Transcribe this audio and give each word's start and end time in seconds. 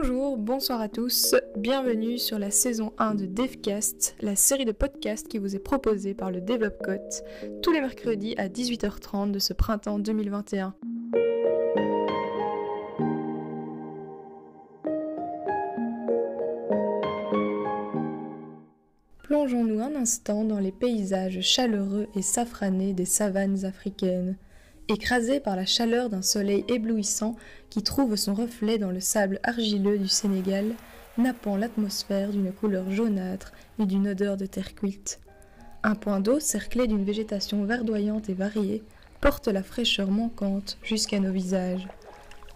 Bonjour, 0.00 0.36
bonsoir 0.36 0.80
à 0.80 0.88
tous, 0.88 1.34
bienvenue 1.56 2.18
sur 2.18 2.38
la 2.38 2.52
saison 2.52 2.92
1 2.98 3.16
de 3.16 3.26
DevCast, 3.26 4.14
la 4.20 4.36
série 4.36 4.64
de 4.64 4.70
podcasts 4.70 5.26
qui 5.26 5.38
vous 5.38 5.56
est 5.56 5.58
proposée 5.58 6.14
par 6.14 6.30
le 6.30 6.40
DevelopCote 6.40 7.24
tous 7.64 7.72
les 7.72 7.80
mercredis 7.80 8.36
à 8.38 8.48
18h30 8.48 9.32
de 9.32 9.40
ce 9.40 9.52
printemps 9.54 9.98
2021. 9.98 10.72
Plongeons-nous 19.24 19.80
un 19.80 19.96
instant 19.96 20.44
dans 20.44 20.60
les 20.60 20.72
paysages 20.72 21.40
chaleureux 21.40 22.06
et 22.14 22.22
safranés 22.22 22.92
des 22.92 23.04
savanes 23.04 23.64
africaines. 23.64 24.36
Écrasé 24.90 25.38
par 25.38 25.54
la 25.54 25.66
chaleur 25.66 26.08
d'un 26.08 26.22
soleil 26.22 26.64
éblouissant 26.66 27.36
qui 27.68 27.82
trouve 27.82 28.16
son 28.16 28.32
reflet 28.32 28.78
dans 28.78 28.90
le 28.90 29.00
sable 29.00 29.38
argileux 29.42 29.98
du 29.98 30.08
Sénégal, 30.08 30.74
nappant 31.18 31.58
l'atmosphère 31.58 32.30
d'une 32.30 32.52
couleur 32.52 32.90
jaunâtre 32.90 33.52
et 33.78 33.84
d'une 33.84 34.08
odeur 34.08 34.38
de 34.38 34.46
terre 34.46 34.74
cuite. 34.74 35.20
Un 35.82 35.94
point 35.94 36.20
d'eau 36.20 36.40
cerclé 36.40 36.86
d'une 36.86 37.04
végétation 37.04 37.64
verdoyante 37.64 38.30
et 38.30 38.34
variée 38.34 38.82
porte 39.20 39.48
la 39.48 39.62
fraîcheur 39.62 40.10
manquante 40.10 40.78
jusqu'à 40.82 41.20
nos 41.20 41.32
visages. 41.32 41.86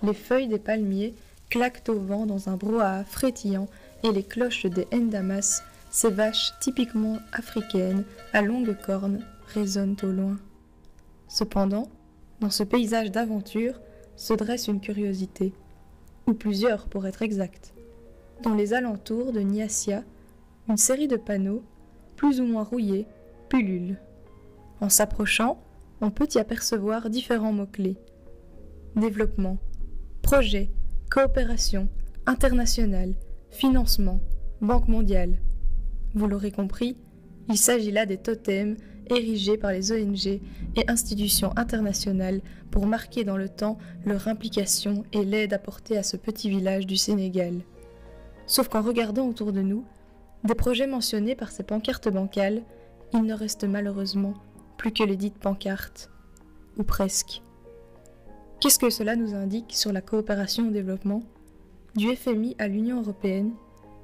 Les 0.02 0.14
feuilles 0.14 0.48
des 0.48 0.58
palmiers 0.58 1.14
claquent 1.50 1.86
au 1.88 1.98
vent 2.00 2.24
dans 2.24 2.48
un 2.48 2.56
brouhaha 2.56 3.04
frétillant 3.04 3.68
et 4.04 4.10
les 4.10 4.24
cloches 4.24 4.64
des 4.64 4.86
Ndamas, 4.90 5.62
ces 5.90 6.10
vaches 6.10 6.54
typiquement 6.60 7.18
africaines 7.34 8.04
à 8.32 8.40
longues 8.40 8.74
cornes, 8.86 9.20
résonnent 9.48 9.96
au 10.02 10.06
loin. 10.06 10.38
Cependant, 11.28 11.88
dans 12.42 12.50
ce 12.50 12.64
paysage 12.64 13.12
d'aventure 13.12 13.80
se 14.16 14.34
dresse 14.34 14.66
une 14.66 14.80
curiosité, 14.80 15.52
ou 16.26 16.34
plusieurs 16.34 16.86
pour 16.86 17.06
être 17.06 17.22
exact. 17.22 17.72
Dans 18.42 18.54
les 18.54 18.74
alentours 18.74 19.32
de 19.32 19.38
Niasia, 19.38 20.02
une 20.68 20.76
série 20.76 21.06
de 21.06 21.16
panneaux, 21.16 21.62
plus 22.16 22.40
ou 22.40 22.44
moins 22.44 22.64
rouillés, 22.64 23.06
pullulent. 23.48 23.96
En 24.80 24.88
s'approchant, 24.88 25.62
on 26.00 26.10
peut 26.10 26.26
y 26.34 26.38
apercevoir 26.38 27.10
différents 27.10 27.52
mots-clés. 27.52 27.96
Développement, 28.96 29.58
projet, 30.20 30.68
coopération, 31.10 31.88
international, 32.26 33.14
financement, 33.50 34.18
Banque 34.60 34.88
mondiale. 34.88 35.38
Vous 36.14 36.26
l'aurez 36.26 36.52
compris, 36.52 36.96
il 37.48 37.56
s'agit 37.56 37.90
là 37.92 38.04
des 38.04 38.16
totems 38.16 38.76
érigés 39.16 39.56
par 39.56 39.72
les 39.72 39.92
ONG 39.92 40.26
et 40.26 40.88
institutions 40.88 41.52
internationales 41.56 42.40
pour 42.70 42.86
marquer 42.86 43.24
dans 43.24 43.36
le 43.36 43.48
temps 43.48 43.78
leur 44.04 44.28
implication 44.28 45.04
et 45.12 45.24
l'aide 45.24 45.52
apportée 45.52 45.96
à 45.98 46.02
ce 46.02 46.16
petit 46.16 46.48
village 46.48 46.86
du 46.86 46.96
Sénégal. 46.96 47.60
Sauf 48.46 48.68
qu'en 48.68 48.82
regardant 48.82 49.28
autour 49.28 49.52
de 49.52 49.62
nous, 49.62 49.84
des 50.44 50.54
projets 50.54 50.86
mentionnés 50.86 51.34
par 51.34 51.50
ces 51.52 51.62
pancartes 51.62 52.08
bancales, 52.08 52.62
il 53.12 53.22
ne 53.22 53.34
reste 53.34 53.64
malheureusement 53.64 54.34
plus 54.76 54.92
que 54.92 55.04
les 55.04 55.16
dites 55.16 55.38
pancartes, 55.38 56.10
ou 56.76 56.82
presque. 56.82 57.42
Qu'est-ce 58.60 58.78
que 58.78 58.90
cela 58.90 59.16
nous 59.16 59.34
indique 59.34 59.74
sur 59.74 59.92
la 59.92 60.00
coopération 60.00 60.68
au 60.68 60.70
développement 60.70 61.22
Du 61.94 62.14
FMI 62.16 62.56
à 62.58 62.68
l'Union 62.68 63.00
européenne, 63.00 63.52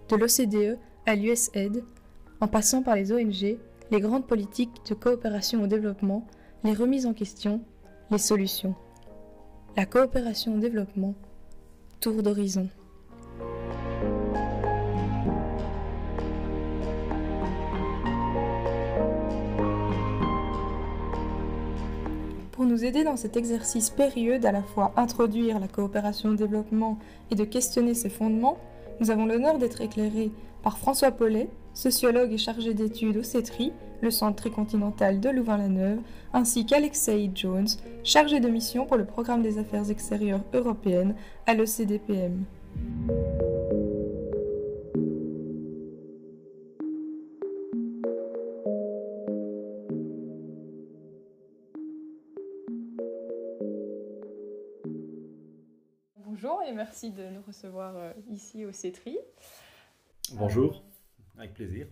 de 0.08 0.16
l'OCDE 0.16 0.78
à 1.06 1.14
l'USAID, 1.14 1.82
en 2.40 2.48
passant 2.48 2.82
par 2.82 2.94
les 2.94 3.12
ONG 3.12 3.58
les 3.90 4.00
grandes 4.00 4.26
politiques 4.26 4.84
de 4.88 4.94
coopération 4.94 5.62
au 5.62 5.66
développement, 5.66 6.26
les 6.64 6.74
remises 6.74 7.06
en 7.06 7.14
question, 7.14 7.62
les 8.10 8.18
solutions. 8.18 8.74
La 9.76 9.86
coopération 9.86 10.54
au 10.54 10.58
développement, 10.58 11.14
tour 12.00 12.22
d'horizon. 12.22 12.68
Pour 22.52 22.66
nous 22.66 22.84
aider 22.84 23.04
dans 23.04 23.16
cet 23.16 23.36
exercice 23.36 23.88
périlleux 23.88 24.38
d'à 24.38 24.52
la 24.52 24.62
fois 24.62 24.92
introduire 24.96 25.60
la 25.60 25.68
coopération 25.68 26.30
au 26.30 26.34
développement 26.34 26.98
et 27.30 27.36
de 27.36 27.44
questionner 27.44 27.94
ses 27.94 28.10
fondements, 28.10 28.58
nous 29.00 29.10
avons 29.10 29.26
l'honneur 29.26 29.58
d'être 29.58 29.80
éclairés 29.80 30.32
par 30.62 30.76
François 30.76 31.12
Paulet, 31.12 31.48
sociologue 31.78 32.32
et 32.32 32.38
chargé 32.38 32.74
d'études 32.74 33.18
au 33.18 33.22
CETRI, 33.22 33.72
le 34.00 34.10
Centre 34.10 34.34
tricontinental 34.34 35.20
de 35.20 35.28
Louvain-la-Neuve, 35.28 36.00
ainsi 36.32 36.66
qu'Alexei 36.66 37.30
Jones, 37.32 37.68
chargé 38.02 38.40
de 38.40 38.48
mission 38.48 38.84
pour 38.84 38.96
le 38.96 39.04
Programme 39.04 39.42
des 39.42 39.58
affaires 39.58 39.88
extérieures 39.88 40.42
européennes 40.52 41.14
à 41.46 41.54
l'ECDPM. 41.54 42.44
Bonjour 56.16 56.60
et 56.68 56.72
merci 56.72 57.12
de 57.12 57.22
nous 57.28 57.42
recevoir 57.46 57.96
euh, 57.96 58.12
ici 58.30 58.64
au 58.64 58.72
CETRI. 58.72 59.16
Bonjour. 60.32 60.82
Avec 61.38 61.54
plaisir. 61.54 61.86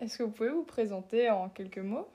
Est-ce 0.00 0.18
que 0.18 0.22
vous 0.22 0.32
pouvez 0.32 0.50
vous 0.50 0.64
présenter 0.64 1.30
en 1.30 1.48
quelques 1.48 1.78
mots? 1.78 2.08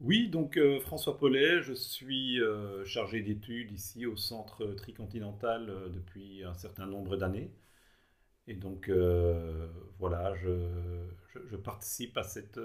Oui, 0.00 0.28
donc 0.28 0.56
euh, 0.56 0.80
François 0.80 1.18
Paulet, 1.18 1.60
je 1.60 1.74
suis 1.74 2.40
euh, 2.40 2.84
chargé 2.86 3.20
d'études 3.20 3.70
ici 3.70 4.06
au 4.06 4.16
Centre 4.16 4.64
Tricontinental 4.74 5.68
euh, 5.68 5.88
depuis 5.90 6.42
un 6.42 6.54
certain 6.54 6.86
nombre 6.86 7.16
d'années. 7.16 7.50
Et 8.46 8.54
donc 8.54 8.90
voilà, 9.98 10.34
je, 10.34 11.56
participe 11.62 12.16
à 12.16 12.24
cette 12.24 12.58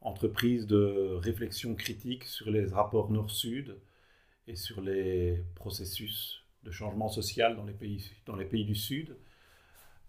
entreprise 0.00 0.66
de 0.66 1.18
réflexion 1.20 1.74
critique 1.74 2.24
sur 2.24 2.50
les 2.50 2.64
rapports 2.64 3.10
Nord-Sud 3.10 3.76
et 4.46 4.56
sur 4.56 4.80
les 4.80 5.44
processus 5.56 6.42
de 6.62 6.70
changement 6.70 7.08
social 7.08 7.54
dans 7.54 7.64
les 7.64 7.74
pays, 7.74 8.10
dans 8.24 8.36
les 8.36 8.46
pays 8.46 8.64
du 8.64 8.74
Sud. 8.74 9.14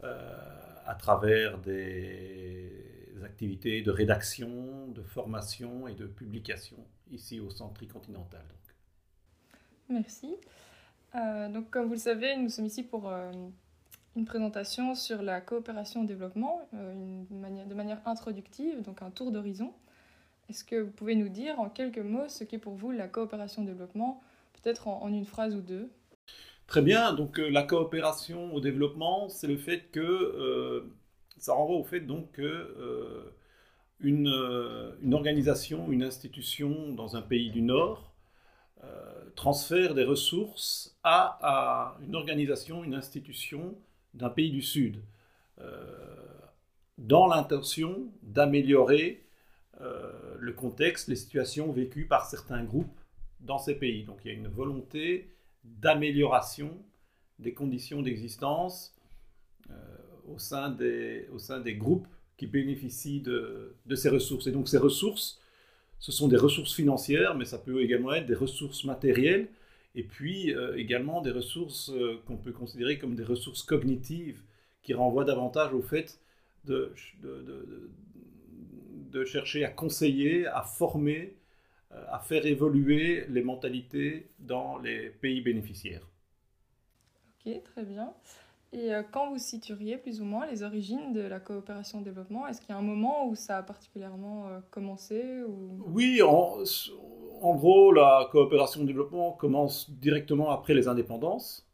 À 0.04 0.96
travers 0.96 1.60
des 1.60 3.22
activités 3.24 3.82
de 3.82 3.92
rédaction, 3.92 4.88
de 4.88 5.02
formation 5.02 5.88
et 5.88 5.94
de 5.94 6.06
publication 6.06 6.78
ici 7.12 7.40
au 7.40 7.50
Centre 7.50 7.74
Tricontinental. 7.76 8.46
Merci. 9.90 10.36
Euh, 11.16 11.50
donc, 11.50 11.70
comme 11.70 11.88
vous 11.88 11.94
le 11.94 12.00
savez, 12.00 12.38
nous 12.38 12.50
sommes 12.50 12.66
ici 12.66 12.84
pour 12.84 13.10
euh, 13.10 13.32
une 14.16 14.26
présentation 14.26 14.96
sur 14.96 15.22
la 15.22 15.42
coopération 15.42 16.04
au 16.04 16.06
développement, 16.06 16.62
euh, 16.74 17.24
de 17.30 17.74
manière 17.74 18.00
introductive, 18.06 18.82
donc 18.82 19.02
un 19.02 19.12
tour 19.12 19.32
d'horizon. 19.32 19.74
Est-ce 20.50 20.64
que 20.64 20.76
vous 20.76 20.92
pouvez 20.92 21.16
nous 21.16 21.30
dire 21.30 21.60
en 21.60 21.70
quelques 21.70 22.00
mots 22.00 22.28
ce 22.28 22.44
qu'est 22.44 22.58
pour 22.58 22.76
vous 22.76 22.92
la 22.92 23.08
coopération 23.08 23.64
au 23.64 23.66
développement, 23.66 24.22
peut-être 24.54 24.88
en, 24.88 25.08
une 25.08 25.26
phrase 25.26 25.56
ou 25.56 25.62
deux? 25.62 25.92
Très 26.72 26.82
bien, 26.82 27.14
donc 27.14 27.38
la 27.38 27.64
coopération 27.64 28.56
au 28.56 28.62
développement, 28.62 29.28
c'est 29.28 29.48
le 29.48 29.58
fait 29.58 29.92
que 29.92 30.88
ça 31.42 31.54
renvoie 31.54 31.76
au 31.76 31.84
fait 31.84 32.02
donc 32.02 32.32
que 32.34 32.42
euh, 32.44 33.34
une, 34.00 34.28
euh, 34.30 34.94
organisation, 35.12 35.92
une 35.92 36.04
institution 36.04 36.94
dans 36.94 37.16
un 37.16 37.22
pays 37.22 37.50
du 37.50 37.64
Nord 37.64 38.14
euh, 38.84 39.30
transfère 39.36 39.96
des 39.96 40.04
ressources 40.04 40.96
à, 41.04 41.98
une 42.06 42.16
organisation, 42.16 42.84
une 42.84 42.94
institution 42.94 43.76
d'un 44.14 44.30
pays 44.30 44.52
du 44.52 44.62
Sud, 44.62 45.02
dans 46.98 47.28
l'intention 47.28 48.12
d'améliorer 48.24 49.24
le 49.80 50.54
contexte, 50.54 51.08
les 51.08 51.16
situations 51.16 51.72
vécues 51.72 52.08
par 52.08 52.26
certains 52.26 52.64
groupes 52.64 53.00
dans 53.40 53.60
ces 53.60 53.76
pays. 53.76 54.04
Donc 54.04 54.20
il 54.24 54.28
y 54.28 54.32
a 54.32 54.34
une 54.38 54.48
volonté 54.48 55.32
d'amélioration 55.64 56.78
des 57.40 57.54
conditions 57.54 58.02
d'existence 58.02 58.96
au 60.28 60.38
sein 60.38 60.70
des, 60.70 61.28
au 61.34 61.40
sein 61.40 61.60
des 61.60 61.76
groupes 61.76 62.08
qui 62.38 62.48
bénéficient 62.48 63.22
de, 63.22 63.76
de, 63.86 63.96
ces 63.96 64.10
ressources. 64.10 64.48
Et 64.48 64.52
donc 64.52 64.68
ces 64.68 64.78
ressources, 64.78 65.40
ce 66.00 66.12
sont 66.12 66.28
des 66.28 66.38
ressources 66.38 66.74
financières, 66.74 67.36
mais 67.36 67.46
ça 67.46 67.58
peut 67.58 67.82
également 67.82 68.14
être 68.14 68.26
des 68.26 68.36
ressources 68.36 68.84
matérielles, 68.84 69.50
et 69.94 70.04
puis 70.04 70.54
euh, 70.54 70.76
également 70.78 71.22
des 71.22 71.32
ressources 71.32 71.92
euh, 71.92 72.22
qu'on 72.26 72.38
peut 72.38 72.52
considérer 72.52 72.98
comme 72.98 73.16
des 73.16 73.24
ressources 73.24 73.64
cognitives, 73.64 74.42
qui 74.82 74.94
renvoient 74.94 75.26
davantage 75.26 75.74
au 75.74 75.82
fait 75.82 76.20
de, 76.66 76.94
de, 77.22 77.92
de 79.12 79.26
chercher 79.26 79.64
à 79.64 79.70
conseiller, 79.70 80.48
à 80.48 80.64
former, 80.64 81.36
euh, 81.36 81.41
à 82.10 82.20
faire 82.20 82.46
évoluer 82.46 83.26
les 83.30 83.44
mentalités 83.44 84.28
dans 84.40 84.78
les 84.78 85.10
pays 85.10 85.42
bénéficiaires. 85.42 86.08
Ok, 87.46 87.64
très 87.64 87.84
bien. 87.84 88.14
Et 88.74 88.94
euh, 88.94 89.04
quand 89.12 89.30
vous 89.30 89.38
situeriez 89.38 89.98
plus 89.98 90.22
ou 90.22 90.26
moins 90.26 90.46
les 90.46 90.64
origines 90.64 91.12
de 91.12 91.22
la 91.22 91.40
coopération 91.40 92.00
au 92.00 92.04
développement, 92.04 92.48
est-ce 92.48 92.62
qu'il 92.62 92.70
y 92.70 92.74
a 92.74 92.78
un 92.78 92.82
moment 92.82 93.28
où 93.28 93.36
ça 93.36 93.58
a 93.58 93.64
particulièrement 93.64 94.48
euh, 94.48 94.60
commencé 94.70 95.42
ou... 95.46 95.84
Oui, 95.88 96.22
en, 96.22 97.56
gros, 97.56 97.92
la 97.92 98.30
coopération 98.32 98.82
au 98.82 98.86
développement 98.86 99.32
commence 99.34 99.90
directement 99.92 100.52
après 100.52 100.74
les 100.74 100.88
indépendances. 100.88 101.68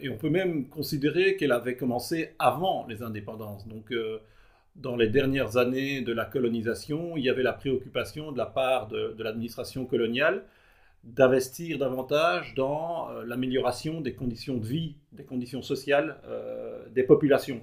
et 0.00 0.08
on 0.08 0.16
peut 0.16 0.30
même 0.30 0.68
considérer 0.68 1.36
qu'elle 1.36 1.52
avait 1.52 1.76
commencé 1.76 2.34
avant 2.38 2.86
les 2.86 3.02
indépendances. 3.02 3.66
Donc, 3.66 3.92
dans 4.76 4.96
les 4.96 5.08
dernières 5.08 5.56
années 5.56 6.00
de 6.00 6.12
la 6.12 6.24
colonisation, 6.24 7.16
il 7.16 7.24
y 7.24 7.28
avait 7.28 7.42
la 7.42 7.52
préoccupation 7.52 8.32
de 8.32 8.38
la 8.38 8.46
part 8.46 8.88
de, 8.88 9.14
l'administration 9.18 9.84
coloniale 9.84 10.44
d'investir 11.02 11.78
davantage 11.78 12.54
dans 12.54 13.08
l'amélioration 13.24 14.02
des 14.02 14.12
conditions 14.12 14.58
de 14.58 14.66
vie, 14.66 14.96
des 15.12 15.24
conditions 15.24 15.62
sociales 15.62 16.18
des 16.94 17.04
populations, 17.04 17.62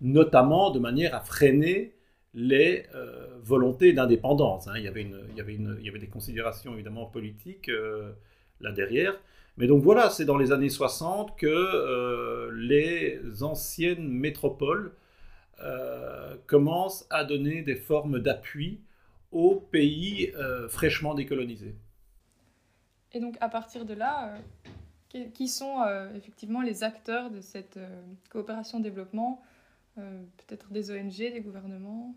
notamment 0.00 0.70
de 0.70 0.78
manière 0.78 1.14
à 1.14 1.20
freiner 1.20 1.94
les 2.34 2.84
euh, 2.94 3.26
volontés 3.42 3.92
d'indépendance. 3.92 4.68
Hein. 4.68 4.74
Il, 4.76 4.84
y 4.84 4.88
avait 4.88 5.98
des 5.98 6.06
considérations 6.06 6.74
évidemment 6.74 7.06
politiques 7.06 7.68
euh, 7.68 8.12
là 8.60 8.72
derrière. 8.72 9.18
Mais 9.56 9.66
donc 9.66 9.82
voilà, 9.82 10.10
c'est 10.10 10.24
dans 10.24 10.38
les 10.38 10.52
années 10.52 10.68
60 10.68 11.36
que 11.36 11.46
euh, 11.46 12.50
les 12.54 13.42
anciennes 13.42 14.06
métropoles 14.06 14.92
commencent 16.46 17.06
à 17.10 17.24
donner 17.24 17.62
des 17.62 17.76
formes 17.76 18.20
d'appui 18.20 18.80
aux 19.32 19.56
pays 19.56 20.32
fraîchement 20.68 21.14
décolonisés. 21.14 21.74
Et 23.12 23.20
donc 23.20 23.36
à 23.40 23.48
partir 23.48 23.84
de 23.84 23.94
là, 23.94 24.38
qui 25.34 25.48
sont 25.48 25.84
effectivement 26.14 26.62
les 26.62 26.84
acteurs 26.84 27.30
de 27.30 27.40
cette 27.40 27.78
coopération-développement 28.30 29.42
Peut-être 30.46 30.70
des 30.72 30.90
ONG, 30.90 31.16
des 31.16 31.40
gouvernements? 31.40 32.14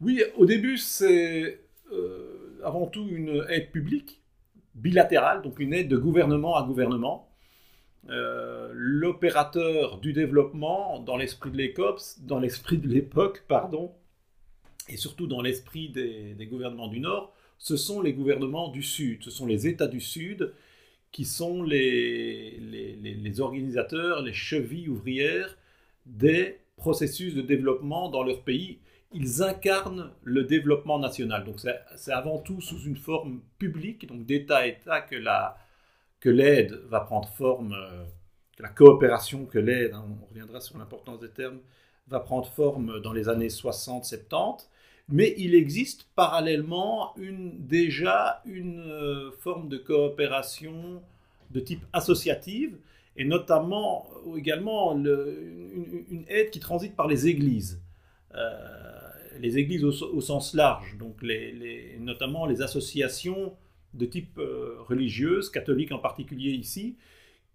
Oui, 0.00 0.22
au 0.36 0.44
début, 0.44 0.76
c'est 0.76 1.60
euh, 1.90 2.60
avant 2.62 2.86
tout 2.86 3.08
une 3.08 3.44
aide 3.48 3.70
publique, 3.70 4.20
bilatérale, 4.74 5.42
donc 5.42 5.58
une 5.58 5.72
aide 5.72 5.88
de 5.88 5.96
gouvernement 5.96 6.56
à 6.56 6.62
gouvernement. 6.62 7.28
Euh, 8.10 8.70
l'opérateur 8.74 9.98
du 9.98 10.12
développement, 10.12 10.98
dans 11.00 11.16
l'esprit 11.16 11.50
de 11.50 12.88
l'époque, 12.88 13.44
pardon, 13.46 13.92
et 14.88 14.96
surtout 14.96 15.26
dans 15.26 15.40
l'esprit 15.40 15.88
des, 15.88 16.46
gouvernements 16.50 16.88
du 16.88 17.00
Nord, 17.00 17.32
ce 17.58 17.76
sont 17.76 18.00
les 18.00 18.12
gouvernements 18.12 18.68
du 18.68 18.82
Sud, 18.82 19.22
ce 19.22 19.30
sont 19.30 19.46
les 19.46 19.68
États 19.68 19.86
du 19.86 20.00
Sud 20.00 20.52
qui 21.12 21.24
sont 21.24 21.62
les 21.62 22.60
organisateurs, 23.38 24.22
les 24.22 24.32
chevilles 24.32 24.88
ouvrières 24.88 25.56
des 26.06 26.58
processus 26.76 27.34
de 27.34 27.42
développement 27.42 28.08
dans 28.08 28.24
leur 28.24 28.42
pays 28.42 28.78
ils 29.14 29.42
incarnent 29.42 30.10
le 30.22 30.44
développement 30.44 30.98
national. 30.98 31.44
Donc 31.44 31.60
c'est 31.96 32.12
avant 32.12 32.38
tout 32.38 32.60
sous 32.60 32.82
une 32.82 32.96
forme 32.96 33.40
publique, 33.58 34.06
donc 34.06 34.24
d'État 34.24 34.58
à 34.58 34.66
État, 34.66 35.00
que 35.00 35.16
la 35.16 35.56
que 36.22 36.30
l'aide 36.30 36.80
va 36.88 37.00
prendre 37.00 37.28
forme, 37.28 37.74
euh, 37.74 38.04
que 38.56 38.62
la 38.62 38.68
coopération, 38.68 39.44
que 39.44 39.58
l'aide, 39.58 39.92
hein, 39.92 40.04
on 40.22 40.26
reviendra 40.26 40.60
sur 40.60 40.78
l'importance 40.78 41.18
des 41.18 41.28
termes, 41.28 41.58
va 42.06 42.20
prendre 42.20 42.46
forme 42.46 43.00
dans 43.00 43.12
les 43.12 43.28
années 43.28 43.48
60-70. 43.48 44.68
Mais 45.08 45.34
il 45.36 45.56
existe 45.56 46.06
parallèlement 46.14 47.12
une, 47.16 47.66
déjà 47.66 48.40
une 48.46 48.80
euh, 48.88 49.32
forme 49.32 49.68
de 49.68 49.78
coopération 49.78 51.02
de 51.50 51.58
type 51.58 51.84
associative, 51.92 52.78
et 53.16 53.24
notamment 53.24 54.08
également 54.36 54.92
une, 54.94 56.24
aide 56.28 56.50
qui 56.50 56.60
transite 56.60 56.94
par 56.94 57.08
les 57.08 57.26
églises. 57.26 57.82
Euh, 58.34 59.10
les 59.40 59.58
églises 59.58 59.84
au, 59.84 60.20
sens 60.20 60.54
large, 60.54 60.96
donc 60.98 61.20
notamment 61.98 62.46
les 62.46 62.62
associations 62.62 63.54
de 63.94 64.06
type 64.06 64.38
euh, 64.38 64.76
religieuse, 64.80 65.50
catholiques 65.50 65.92
en 65.92 65.98
particulier 65.98 66.52
ici, 66.52 66.96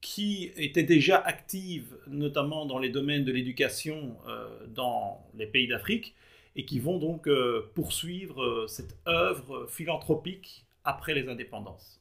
qui 0.02 0.52
étaient 0.58 0.84
déjà 0.84 1.18
actives 1.18 1.98
notamment 2.08 2.66
dans 2.66 2.78
les 2.78 2.90
domaines 2.90 3.26
de 3.26 3.32
l'éducation 3.32 4.18
euh, 4.28 4.68
dans 4.68 5.26
les 5.36 5.48
pays 5.48 5.68
d'Afrique 5.68 6.16
et 6.56 6.66
qui 6.66 6.80
vont 6.80 7.00
donc 7.00 7.28
euh, 7.28 7.72
poursuivre 7.74 8.66
cette 8.68 8.96
œuvre 9.08 9.68
philanthropique 9.68 10.66
après 10.84 11.14
les 11.14 11.28
indépendances. 11.28 12.00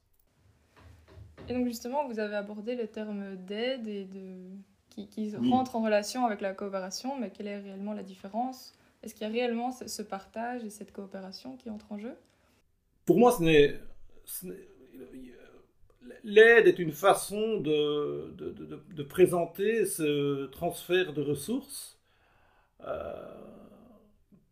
Et 1.48 1.54
donc 1.54 1.66
justement, 1.66 2.06
vous 2.06 2.18
avez 2.18 2.36
abordé 2.36 2.74
le 2.74 2.86
terme 2.86 3.36
d'aide 3.36 3.86
et 3.86 4.04
de... 4.04 4.50
qui, 4.90 5.08
qui 5.08 5.34
rentre 5.36 5.76
en 5.76 5.82
relation 5.82 6.26
avec 6.26 6.40
la 6.40 6.52
coopération, 6.52 7.18
mais 7.18 7.30
quelle 7.30 7.46
est 7.46 7.60
réellement 7.60 7.92
la 7.92 8.02
différence? 8.02 8.74
Est-ce 9.02 9.14
qu'il 9.14 9.26
y 9.26 9.30
a 9.30 9.32
réellement 9.32 9.70
ce 9.70 10.02
partage 10.02 10.64
et 10.64 10.70
cette 10.70 10.92
coopération 10.92 11.56
qui 11.56 11.70
entre 11.70 11.92
en 11.92 11.98
jeu? 11.98 12.14
Pour 13.04 13.18
moi, 13.18 13.30
ce 13.30 13.42
n'est, 13.42 13.78
l'aide 16.24 16.66
est 16.66 16.78
une 16.78 16.92
façon 16.92 17.60
de, 17.60 18.34
de, 18.36 19.02
présenter 19.02 19.86
ce 19.86 20.46
transfert 20.46 21.12
de 21.12 21.22
ressources 21.22 21.98
euh, 22.86 23.12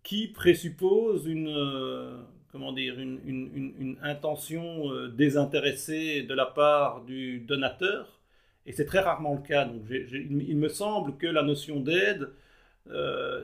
qui 0.03 0.29
présuppose 0.29 1.27
une, 1.27 1.49
euh, 1.49 2.17
comment 2.53 2.73
dire, 2.73 2.99
une, 2.99 3.21
une, 3.25 3.99
intention 4.03 4.91
euh, 4.91 5.09
désintéressée 5.09 6.23
de 6.23 6.35
la 6.35 6.47
part 6.47 7.05
du 7.05 7.41
donateur. 7.41 8.21
Et 8.67 8.73
c'est 8.73 8.87
très 8.87 9.01
rarement 9.01 9.35
le 9.35 9.43
cas. 9.47 9.65
Donc, 9.65 9.83
il 9.91 10.57
me 10.57 10.69
semble 10.69 11.17
que 11.17 11.27
la 11.27 11.43
notion 11.43 11.81
d'aide 11.81 12.31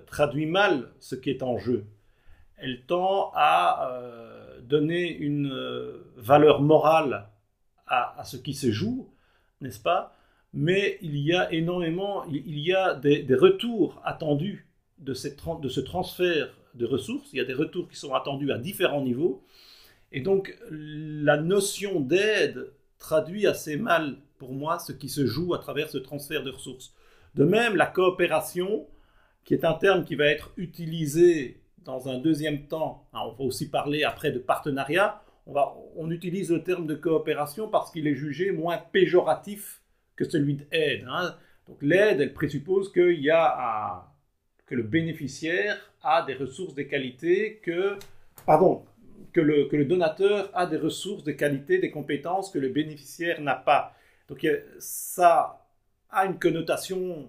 traduit 0.07 0.47
mal 0.47 0.91
ce 0.99 1.15
qui 1.15 1.31
est 1.31 1.43
en 1.43 1.59
jeu. 1.59 1.85
Elle 2.57 2.83
tend 2.87 3.33
à 3.35 4.40
donner 4.71 5.15
une 5.15 5.51
euh, 5.53 6.13
valeur 6.17 6.63
morale 6.63 7.29
à, 7.87 8.23
ce 8.25 8.37
qui 8.37 8.55
se 8.55 8.71
joue, 8.71 9.11
n'est-ce 9.61 9.81
pas? 9.81 10.17
Mais 10.55 10.97
il 11.03 11.17
y 11.19 11.35
a 11.35 11.53
énormément, 11.53 12.25
il 12.27 12.59
y 12.59 12.73
a 12.73 12.95
des, 12.95 13.27
retours 13.35 14.01
attendus 14.05 14.69
de, 14.99 15.13
cette, 15.13 15.41
de 15.61 15.69
ce 15.69 15.81
transfert 15.81 16.57
de 16.75 16.87
ressources. 16.87 17.33
Il 17.33 17.39
y 17.39 17.41
a 17.41 17.45
des 17.45 17.55
retours 17.55 17.89
qui 17.89 17.97
sont 17.97 18.15
attendus 18.15 18.53
à 18.53 18.59
différents 18.59 19.03
niveaux. 19.03 19.45
Et 20.13 20.21
donc, 20.21 20.57
la 20.71 21.37
notion 21.37 21.99
d'aide 21.99 22.73
traduit 22.99 23.49
assez 23.49 23.77
mal, 23.77 24.19
pour 24.39 24.53
moi, 24.53 24.79
ce 24.79 24.93
qui 24.93 25.09
se 25.09 25.27
joue 25.27 25.53
à 25.53 25.59
travers 25.59 25.91
ce 25.91 25.99
transfert 25.99 26.45
de 26.45 26.51
ressources. 26.51 26.95
De 27.35 27.45
même, 27.45 27.75
la 27.75 27.87
coopération 27.87 28.87
qui 29.45 29.55
est 29.55 29.65
un 29.65 29.75
terme 29.75 30.05
qui 30.05 30.15
va 30.15 30.27
être 30.27 30.53
utilisé 30.57 31.61
dans 31.85 32.09
un 32.09 32.19
deuxième 32.19 32.67
temps. 32.67 33.09
on 33.13 33.33
va 33.33 33.45
aussi 33.45 33.69
parler 33.69 34.05
après 34.05 34.33
de 34.33 34.39
partenariat. 34.39 35.23
On, 35.47 36.11
utilise 36.11 36.51
le 36.51 36.63
terme 36.63 36.87
de 36.87 36.95
coopération 36.95 37.69
parce 37.69 37.91
qu'il 37.91 38.07
est 38.07 38.15
jugé 38.15 38.53
moins 38.53 38.79
péjoratif 38.79 39.83
que 40.15 40.29
celui 40.29 40.55
d'aide. 40.55 41.07
Hein. 41.11 41.35
Donc 41.67 41.83
l'aide, 41.83 42.21
elle 42.21 42.35
présuppose 42.35 42.93
qu'il 42.93 43.21
y 43.21 43.31
a 43.31 44.07
que 44.67 44.75
le 44.75 44.83
bénéficiaire 44.85 45.93
a 46.03 46.23
des 46.23 46.35
ressources 46.35 46.75
de 46.75 46.83
qualité 46.83 47.61
que, 47.65 47.99
pardon, 48.47 48.85
que 49.33 49.41
le, 49.41 49.65
que 49.67 49.77
le 49.77 49.85
donateur 49.85 50.51
a 50.55 50.67
des 50.67 50.77
ressources 50.77 51.25
de 51.25 51.33
qualité, 51.33 51.79
des 51.79 51.91
compétences 51.91 52.51
que 52.51 52.59
le 52.59 52.69
bénéficiaire 52.69 53.41
n'a 53.41 53.57
pas. 53.57 53.95
Donc 54.29 54.47
ça 54.79 55.67
a 56.11 56.27
une 56.27 56.39
connotation 56.39 57.29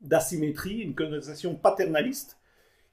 d'asymétrie, 0.00 0.78
une 0.78 0.94
connotation 0.94 1.54
paternaliste 1.54 2.38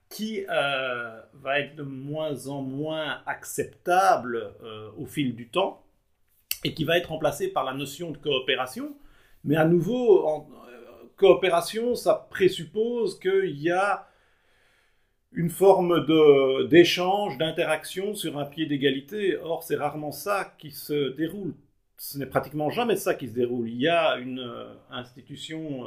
qui 0.10 0.44
euh, 0.50 1.22
va 1.34 1.60
être 1.60 1.76
de 1.76 1.84
moins 1.84 2.48
en 2.48 2.62
moins 2.62 3.22
acceptable 3.28 4.54
euh, 4.64 4.90
au 4.98 5.06
fil 5.06 5.36
du 5.36 5.48
temps 5.48 5.86
et 6.64 6.74
qui 6.74 6.84
va 6.84 6.98
être 6.98 7.10
remplacée 7.10 7.48
par 7.50 7.64
la 7.64 7.74
notion 7.74 8.12
de 8.12 8.18
coopération. 8.18 8.98
Mais 9.44 9.56
à 9.56 9.66
nouveau, 9.66 10.28
euh, 10.28 10.42
coopération, 11.16 11.96
ça 11.96 12.28
présuppose 12.30 13.20
qu'il 13.20 13.60
y 13.60 13.72
a 13.72 14.08
une 15.32 15.52
forme 15.52 16.08
d'échange, 16.68 17.38
d'interaction 17.38 18.16
sur 18.16 18.40
un 18.40 18.46
pied 18.46 18.66
d'égalité. 18.66 19.38
Or, 19.38 19.62
c'est 19.62 19.76
rarement 19.76 20.12
ça 20.12 20.56
qui 20.58 20.72
se 20.72 21.10
déroule. 21.10 21.54
Ce 21.98 22.18
n'est 22.18 22.26
pratiquement 22.26 22.72
jamais 22.72 22.96
ça 22.96 23.14
qui 23.14 23.28
se 23.28 23.36
déroule. 23.36 23.70
Il 23.70 23.80
y 23.80 23.88
a 23.88 24.18
une 24.18 24.44
institution 24.90 25.86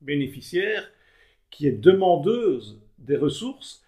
bénéficiaire 0.00 0.90
qui 1.50 1.68
est 1.68 1.72
demandeuse 1.72 2.80
des 3.06 3.16
ressources 3.16 3.82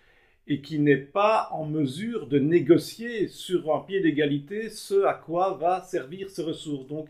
et 0.47 0.63
qui 0.63 0.79
n'est 0.79 0.97
pas 0.97 1.49
en 1.53 1.67
mesure 1.67 2.27
de 2.27 2.39
négocier 2.39 3.29
sur 3.29 3.75
un 3.75 3.81
pied 3.81 4.01
d'égalité 4.01 4.71
ce 4.71 5.05
à 5.05 5.15
quoi 5.15 5.55
va 5.55 5.83
servir 5.83 6.31
ces 6.31 6.43
ressources. 6.43 6.87
Donc 6.87 7.09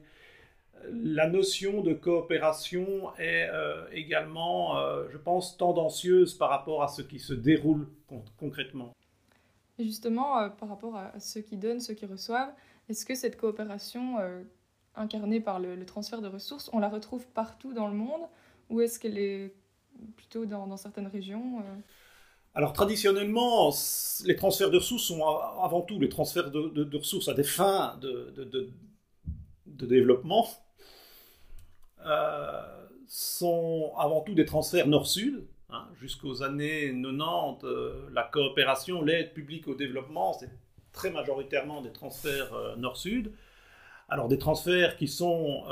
la 0.91 1.29
notion 1.29 1.83
de 1.83 1.95
coopération 1.95 3.15
est 3.19 3.49
euh, 3.51 3.87
également, 3.93 4.79
euh, 4.79 5.07
je 5.11 5.19
pense, 5.19 5.57
tendancieuse 5.57 6.35
par 6.35 6.51
rapport 6.51 6.83
à 6.83 6.89
ce 6.89 7.03
qui 7.03 7.19
se 7.19 7.35
déroule 7.35 7.89
concrètement. 8.37 8.93
Justement, 9.79 10.41
euh, 10.41 10.49
par 10.49 10.69
rapport 10.69 10.97
à 10.97 11.19
ceux 11.21 11.41
qui 11.41 11.57
donnent, 11.57 11.81
ceux 11.81 11.95
qui 11.95 12.07
reçoivent, 12.07 12.53
est-ce 12.89 13.05
que 13.05 13.15
cette 13.15 13.37
coopération 13.37 14.17
incarnée 14.95 15.41
par 15.41 15.61
le, 15.61 15.85
transfert 15.85 16.23
de 16.23 16.29
ressources, 16.29 16.71
on 16.73 16.79
la 16.79 16.89
retrouve 16.89 17.27
partout 17.29 17.73
dans 17.73 17.87
le 17.87 17.95
monde 17.95 18.23
ou 18.71 18.81
est-ce 18.81 18.99
qu'elle 18.99 19.19
est 19.19 19.55
plutôt 20.17 20.47
dans, 20.47 20.77
certaines 20.77 21.07
régions 21.07 21.63
Alors 22.55 22.73
traditionnellement, 22.73 23.73
les 24.25 24.37
transferts 24.37 24.71
de 24.71 24.79
ressources 24.79 25.05
sont 25.05 25.25
avant 25.63 25.83
tout 25.83 26.01
les 26.01 26.09
transferts 26.09 26.51
de, 26.51 26.97
ressources 26.97 27.29
à 27.29 27.35
des 27.35 27.45
fins 27.45 27.99
de, 28.01 28.73
développement. 29.67 30.49
sont 33.07 33.93
avant 33.97 34.23
tout 34.23 34.35
des 34.35 34.45
transferts 34.45 34.87
nord-sud. 34.87 35.47
Hein, 35.71 35.87
jusqu'aux 36.01 36.43
années 36.43 36.91
90, 36.91 37.67
la 38.13 38.23
coopération, 38.25 39.03
l'aide 39.03 39.35
publique 39.35 39.69
au 39.69 39.75
développement, 39.75 40.33
c'est 40.33 40.51
très 40.93 41.11
majoritairement 41.11 41.83
des 41.83 41.93
transferts 41.93 42.77
nord-sud. 42.79 43.33
Alors 44.09 44.29
des 44.29 44.39
transferts 44.39 44.97
qui 44.97 45.07
sont 45.07 45.65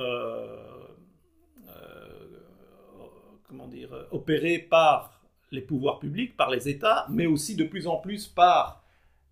comment 3.48 3.68
dire, 3.68 3.90
opérés 4.10 4.58
par 4.58 5.15
les 5.56 5.62
pouvoirs 5.62 5.98
publics, 5.98 6.36
par 6.36 6.50
les 6.50 6.68
États, 6.68 7.06
mais 7.10 7.26
aussi 7.26 7.56
de 7.56 7.64
plus 7.64 7.88
en 7.88 7.96
plus 7.96 8.28
par 8.28 8.84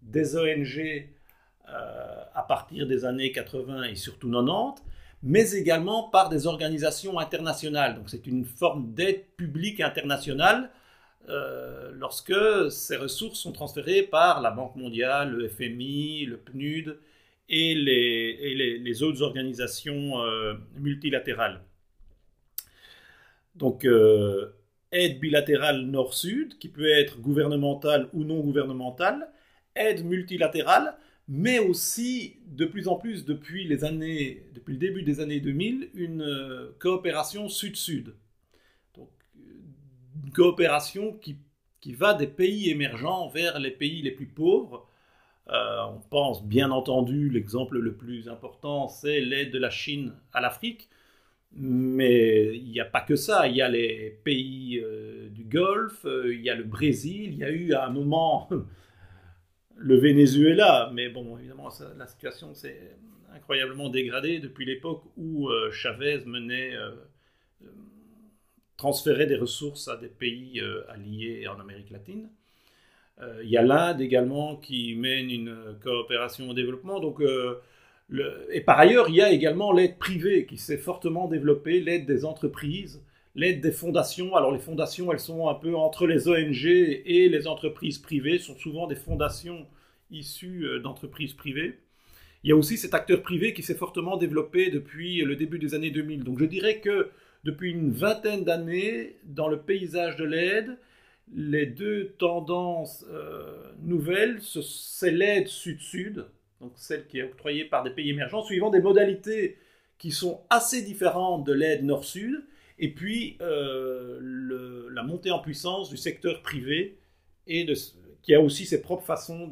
des 0.03 0.37
ONG 0.37 1.09
euh, 1.69 2.25
à 2.35 2.43
partir 2.43 2.87
des 2.87 3.05
années 3.05 3.33
80 3.33 3.85
et 3.85 3.95
surtout 3.95 4.31
90, 4.31 4.83
mais 5.23 5.53
également 5.53 6.09
par 6.11 6.29
des 6.29 6.47
organisations 6.47 7.19
internationales. 7.19 7.95
Donc 7.95 8.11
c'est 8.11 8.27
une 8.27 8.45
forme 8.45 8.93
d'aide 8.93 9.25
publique 9.37 9.81
internationale 9.81 10.71
euh, 11.31 11.93
lorsque 11.95 12.35
ces 12.71 12.97
ressources 12.97 13.39
sont 13.39 13.53
transférées 13.53 14.03
par 14.03 14.43
la 14.43 14.51
Banque 14.51 14.77
mondiale, 14.77 15.31
le 15.31 15.49
FMI, 15.49 16.27
le 16.27 16.37
PNUD 16.37 16.99
et 17.49 17.75
les, 17.75 19.03
autres 19.03 19.23
organisations 19.23 20.23
euh, 20.23 20.55
multilatérales. 20.77 21.63
Donc 23.55 23.87
aide 24.95 25.21
bilatérale 25.21 25.83
nord-sud, 25.83 26.59
qui 26.59 26.69
peut 26.69 26.89
être 26.89 27.21
gouvernementale 27.21 28.09
ou 28.15 28.25
non 28.25 28.41
gouvernementale, 28.41 29.29
aide 29.75 30.05
multilatérale, 30.05 30.97
mais 31.29 31.59
aussi 31.59 32.37
de 32.47 32.65
plus 32.65 32.87
en 32.89 32.97
plus 32.97 33.25
depuis 33.25 33.67
les 33.67 33.85
années, 33.85 34.47
depuis 34.55 34.73
le 34.73 34.79
début 34.79 35.03
des 35.03 35.21
années 35.21 35.41
2000, 35.41 35.91
une 35.95 36.23
euh, 36.23 36.77
coopération 36.79 37.49
sud-sud. 37.49 38.15
Donc, 38.97 39.11
une 39.37 40.33
coopération 40.33 41.13
qui, 41.15 41.39
qui, 41.81 41.93
va 41.93 42.15
des 42.15 42.27
pays 42.27 42.71
émergents 42.71 43.29
vers 43.29 43.59
les 43.59 43.71
pays 43.71 44.03
les 44.03 44.11
plus 44.11 44.27
pauvres. 44.27 44.87
Euh, 45.49 45.85
on 45.89 46.01
pense 46.11 46.45
bien 46.45 46.71
entendu, 46.71 47.29
l'exemple 47.31 47.79
le 47.79 47.95
plus 47.95 48.29
important, 48.29 48.89
c'est 48.89 49.21
l'aide 49.21 49.51
de 49.51 49.59
la 49.59 49.71
Chine 49.71 50.15
à 50.33 50.41
l'Afrique. 50.41 50.89
Mais 51.57 52.57
il 52.57 52.71
n'y 52.71 52.81
a 52.81 52.85
pas 52.85 53.01
que 53.01 53.17
ça. 53.17 53.47
Il 53.47 53.57
y 53.57 53.63
a 53.63 53.69
les 53.69 54.19
pays 54.25 54.81
euh, 54.83 55.29
du 55.31 55.45
Golfe, 55.45 56.05
il 56.05 56.41
y 56.41 56.51
a 56.51 56.55
le 56.55 56.65
Brésil. 56.65 57.33
Il 57.33 57.39
y 57.39 57.45
a 57.45 57.51
eu 57.51 57.73
à 57.75 57.87
un 57.87 57.91
moment 57.91 58.49
le 59.77 59.97
Venezuela, 59.97 60.91
mais 60.93 61.09
bon, 61.09 61.37
évidemment, 61.39 61.69
la 61.97 62.07
situation 62.07 62.55
s'est 62.55 62.97
incroyablement 63.35 63.89
dégradée 63.89 64.39
depuis 64.39 64.65
l'époque 64.65 65.03
où 65.17 65.49
euh, 65.49 65.71
Chavez 65.73 66.23
menait, 66.25 66.75
euh, 66.75 66.91
euh, 67.63 67.67
transférait 68.77 69.27
des 69.27 69.37
ressources 69.37 69.89
à 69.89 69.97
des 69.97 70.09
pays 70.09 70.61
alliés 70.89 71.47
en 71.49 71.61
Amérique 71.61 71.91
latine. 71.91 72.29
Il 73.43 73.49
y 73.49 73.57
a 73.57 73.63
l'Inde 73.63 74.01
également 74.01 74.57
qui 74.57 74.97
mène 74.97 75.31
une 75.31 75.79
coopération 75.81 76.51
au 76.51 76.55
développement. 76.55 76.99
Donc, 76.99 77.23
et 78.51 78.61
par 78.61 78.79
ailleurs, 78.79 79.09
il 79.09 79.17
y 79.17 79.23
a 79.23 79.33
également 79.33 79.73
l'aide 79.73 79.99
privée 79.99 80.47
qui 80.47 80.59
s'est 80.59 80.79
fortement 80.79 81.27
développée, 81.27 81.81
l'aide 81.81 82.07
des 82.07 82.25
entreprises, 82.25 83.03
l'aide 83.35 83.61
des 83.61 83.73
fondations. 83.73 84.37
Alors 84.37 84.53
les 84.53 84.59
fondations, 84.59 85.11
elles 85.13 85.21
sont 85.21 85.49
un 85.49 85.55
peu 85.55 85.75
entre 85.75 86.07
les 86.07 86.29
ONG 86.29 86.67
et 86.67 87.29
les 87.29 87.47
entreprises 87.47 87.99
privées, 87.99 88.39
sont 88.39 88.57
souvent 88.57 88.87
des 88.87 88.97
fondations 88.97 89.67
issues 90.11 90.67
euh, 90.67 90.81
d'entreprises 90.81 91.33
privées. 91.33 91.79
Il 92.43 92.51
y 92.51 92.53
a 92.53 92.57
aussi 92.57 92.77
cet 92.77 92.93
acteur 92.93 93.23
privé 93.23 93.55
qui 93.55 93.63
s'est 93.63 93.75
fortement 93.75 94.19
développé 94.19 94.71
depuis 94.71 95.23
le 95.23 95.35
début 95.35 95.59
des 95.59 95.75
années 95.75 95.91
2000. 95.91 96.25
Donc 96.25 96.39
je 96.39 96.45
dirais 96.45 96.81
que 96.81 97.11
depuis 97.43 97.71
une 97.71 97.91
vingtaine 97.91 98.45
d'années, 98.45 99.17
dans 99.25 99.49
le 99.49 99.61
paysage 99.61 100.17
de 100.17 100.25
l'aide, 100.25 100.77
les 101.35 101.65
deux 101.65 102.15
tendances 102.19 103.07
euh, 103.11 103.73
nouvelles, 103.83 104.41
c'est 104.43 105.11
l'aide 105.11 105.49
sud-sud, 105.49 106.27
donc 106.65 106.73
celle 106.77 107.07
qui 107.07 107.19
est 107.19 107.25
octroyée 107.25 107.67
par 107.67 107.83
des 107.83 107.91
pays 107.91 108.09
émergents, 108.09 108.43
suivant 108.43 108.71
des 108.71 108.81
modalités 108.81 109.59
qui 109.99 110.11
sont 110.11 110.41
assez 110.49 110.83
différentes 110.83 111.45
de 111.45 111.53
l'aide 111.53 111.85
nord-sud, 111.85 112.43
et 112.79 112.93
puis 112.93 113.37
euh, 113.43 114.89
la 114.91 115.03
montée 115.03 115.31
en 115.31 115.41
puissance 115.41 115.91
du 115.91 115.97
secteur 115.97 116.43
privé 116.43 116.99
et 117.47 117.67
qui 118.23 118.35
a 118.35 118.41
aussi 118.41 118.65
ses 118.65 118.81
propres 118.81 119.05
façons 119.05 119.49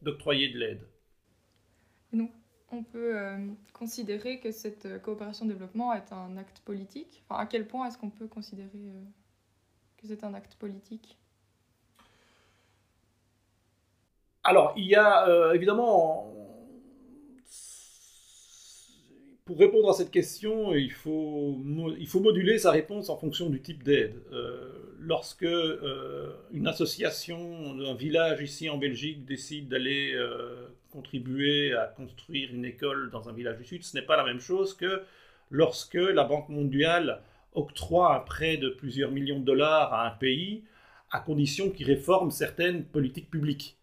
d'octroyer 0.00 0.48
de, 0.48 0.58
l'aide. 0.58 0.80
Donc, 2.12 2.30
on 2.70 2.82
peut 2.82 3.18
euh, 3.18 3.36
considérer 3.74 4.40
que 4.40 4.50
cette 4.50 4.86
euh, 4.86 4.98
coopération 4.98 5.44
développement 5.44 5.92
est 5.92 6.10
un 6.12 6.38
acte 6.38 6.60
politique? 6.60 7.22
À 7.28 7.44
quel 7.44 7.68
point 7.68 7.86
est-ce 7.86 7.98
qu'on 7.98 8.10
peut 8.10 8.26
considérer 8.26 8.70
que 9.98 10.06
c'est 10.06 10.24
un 10.24 10.32
acte 10.32 10.54
politique? 10.54 11.18
Alors, 14.44 14.74
il 14.76 14.86
y 14.86 14.96
a 14.96 15.52
évidemment 15.54 16.32
pour 19.44 19.58
répondre 19.58 19.90
à 19.90 19.92
cette 19.92 20.10
question, 20.10 20.74
il 20.74 20.92
faut, 20.92 21.58
moduler 22.14 22.58
sa 22.58 22.70
réponse 22.70 23.10
en 23.10 23.16
fonction 23.16 23.50
du 23.50 23.60
type 23.60 23.82
d'aide. 23.82 24.22
Euh, 24.32 24.94
lorsque 25.00 25.42
euh, 25.42 26.32
une 26.52 26.68
association 26.68 27.74
d'un 27.74 27.94
village 27.94 28.40
ici 28.40 28.70
en 28.70 28.78
Belgique 28.78 29.24
décide 29.24 29.68
d'aller 29.68 30.12
euh, 30.14 30.68
contribuer 30.90 31.74
à 31.74 31.86
construire 31.86 32.54
une 32.54 32.64
école 32.64 33.10
dans 33.10 33.28
un 33.28 33.32
village 33.32 33.58
du 33.58 33.64
Sud, 33.64 33.82
ce 33.82 33.96
n'est 33.96 34.06
pas 34.06 34.16
la 34.16 34.24
même 34.24 34.40
chose 34.40 34.74
que 34.74 35.02
lorsque 35.50 35.94
la 35.94 36.24
Banque 36.24 36.48
mondiale 36.48 37.20
octroie 37.52 38.14
un 38.14 38.20
prêt 38.20 38.56
de 38.56 38.68
plusieurs 38.68 39.10
millions 39.10 39.40
de 39.40 39.44
dollars 39.44 39.92
à 39.92 40.06
un 40.06 40.12
pays 40.12 40.64
à 41.10 41.20
condition 41.20 41.70
qu'il 41.70 41.88
réforme 41.88 42.30
certaines 42.30 42.84
politiques 42.84 43.30
publiques. 43.30 43.76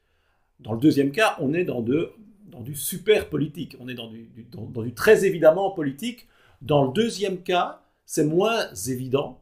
Dans 0.60 0.74
le 0.74 0.80
deuxième 0.80 1.12
cas, 1.12 1.36
on 1.40 1.54
est 1.54 1.64
dans 1.64 1.82
du 1.82 2.76
super 2.76 3.30
politique, 3.30 3.78
on 3.80 3.88
est 3.88 3.94
dans 3.94 4.10
du, 4.10 4.30
dans, 4.52 4.82
du 4.82 4.94
très 4.94 5.26
évidemment 5.26 5.72
politique. 5.72 6.28
Dans 6.62 6.84
le 6.84 6.92
deuxième 6.92 7.42
cas, 7.42 7.82
c'est 8.06 8.26
moins 8.26 8.74
évident, 8.88 9.42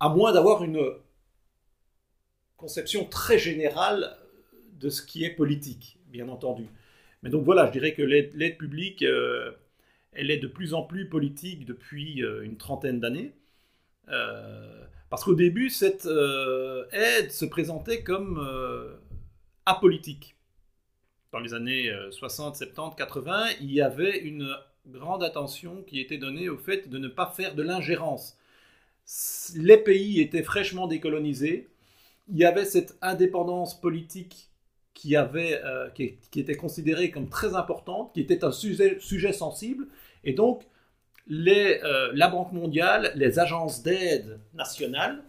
à 0.00 0.08
moins 0.08 0.32
d'avoir 0.32 0.64
une 0.64 0.80
conception 2.56 3.04
très 3.04 3.38
générale 3.38 4.16
de 4.80 4.88
ce 4.88 5.02
qui 5.02 5.24
est 5.24 5.30
politique, 5.30 5.98
bien 6.08 6.28
entendu. 6.28 6.66
Mais 7.22 7.30
donc 7.30 7.44
voilà, 7.44 7.66
je 7.66 7.72
dirais 7.72 7.94
que 7.94 8.02
l'aide 8.02 8.58
publique, 8.58 9.02
euh, 9.02 9.52
elle 10.12 10.30
est 10.30 10.38
de 10.38 10.48
plus 10.48 10.74
en 10.74 10.82
plus 10.82 11.08
politique 11.08 11.64
depuis 11.64 12.22
euh, 12.22 12.42
une 12.44 12.56
trentaine 12.56 13.00
d'années. 13.00 13.32
Euh, 14.08 14.84
parce 15.10 15.24
qu'au 15.24 15.34
début, 15.34 15.70
cette 15.70 16.06
aide 16.92 17.30
se 17.30 17.44
présentait 17.44 18.02
comme 18.02 18.38
apolitique. 19.68 20.34
Dans 21.32 21.40
les 21.40 21.54
années 21.54 21.92
60, 22.10 22.56
70, 22.56 22.96
80, 22.96 23.46
il 23.60 23.72
y 23.72 23.82
avait 23.82 24.18
une 24.18 24.56
grande 24.86 25.22
attention 25.22 25.82
qui 25.86 26.00
était 26.00 26.16
donnée 26.16 26.48
au 26.48 26.56
fait 26.56 26.88
de 26.88 26.98
ne 26.98 27.08
pas 27.08 27.26
faire 27.26 27.54
de 27.54 27.62
l'ingérence. 27.62 28.38
Les 29.56 29.76
pays 29.76 30.20
étaient 30.20 30.42
fraîchement 30.42 30.86
décolonisés, 30.86 31.68
il 32.28 32.38
y 32.38 32.44
avait 32.44 32.64
cette 32.64 32.96
indépendance 33.00 33.78
politique 33.78 34.48
qui, 34.94 35.16
avait, 35.16 35.60
euh, 35.64 35.88
qui, 35.90 36.18
était 36.36 36.56
considérée 36.56 37.10
comme 37.10 37.28
très 37.28 37.54
importante, 37.54 38.12
qui 38.12 38.20
était 38.20 38.44
un 38.44 38.52
sujet, 38.52 39.32
sensible, 39.32 39.86
et 40.24 40.32
donc 40.32 40.64
euh, 41.30 42.10
la 42.14 42.28
Banque 42.28 42.52
mondiale, 42.52 43.12
les 43.14 43.38
agences 43.38 43.82
d'aide 43.82 44.40
nationales, 44.54 45.22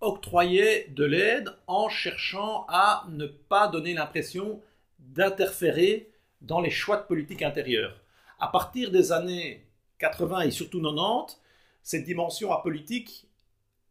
octroyaient 0.00 0.88
de 0.90 1.04
l'aide 1.04 1.50
en 1.66 1.88
cherchant 1.88 2.66
à 2.68 3.06
ne 3.10 3.26
pas 3.26 3.68
donner 3.68 3.94
l'impression 3.94 4.60
d'interférer 4.98 6.10
dans 6.40 6.60
les 6.60 6.70
choix 6.70 6.96
de 6.96 7.06
politique 7.06 7.42
intérieure. 7.42 8.00
À 8.38 8.48
partir 8.48 8.90
des 8.90 9.12
années 9.12 9.66
80 9.98 10.40
et 10.40 10.50
surtout 10.50 10.80
90, 10.80 11.38
cette 11.82 12.04
dimension 12.04 12.52
apolitique 12.52 13.26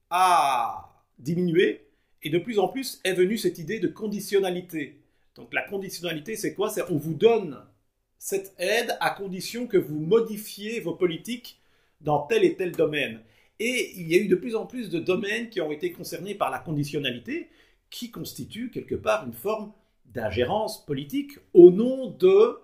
a 0.10 0.90
diminué 1.18 1.86
et 2.24 2.30
de 2.30 2.40
plus 2.40 2.60
en 2.60 2.68
plus 2.68 3.00
est 3.04 3.14
venue 3.14 3.38
cette 3.38 3.60
idée 3.60 3.80
de 3.80 3.88
conditionnalité. 3.88 5.02
Donc 5.36 5.54
la 5.54 5.62
conditionnalité, 5.62 6.36
c'est 6.36 6.54
quoi? 6.54 6.70
C'est 6.70 6.90
on 6.90 6.98
vous 6.98 7.14
donne 7.14 7.64
cette 8.18 8.54
aide 8.58 8.98
à 9.00 9.12
condition 9.12 9.68
que 9.68 9.78
vous 9.78 10.00
modifiez 10.00 10.80
vos 10.80 10.94
politiques 10.94 11.60
dans 12.02 12.20
tel 12.20 12.44
et 12.44 12.56
tel 12.56 12.72
domaine. 12.72 13.22
Et 13.60 13.92
il 13.96 14.08
y 14.08 14.16
a 14.16 14.20
eu 14.20 14.28
de 14.28 14.36
plus 14.36 14.56
en 14.56 14.66
plus 14.66 14.90
de 14.90 15.00
domaines 15.00 15.50
qui 15.50 15.62
ont 15.62 15.72
été 15.72 15.92
concernés 15.92 16.36
par 16.36 16.50
la 16.50 16.60
conditionnalité, 16.60 17.50
qui 17.90 18.12
constitue 18.12 18.72
quelque 18.72 18.96
part 18.96 19.26
une 19.26 19.34
forme 19.34 19.74
d'ingérence 20.06 20.86
politique 20.86 21.34
au 21.54 21.72
nom 21.72 22.10
de 22.12 22.60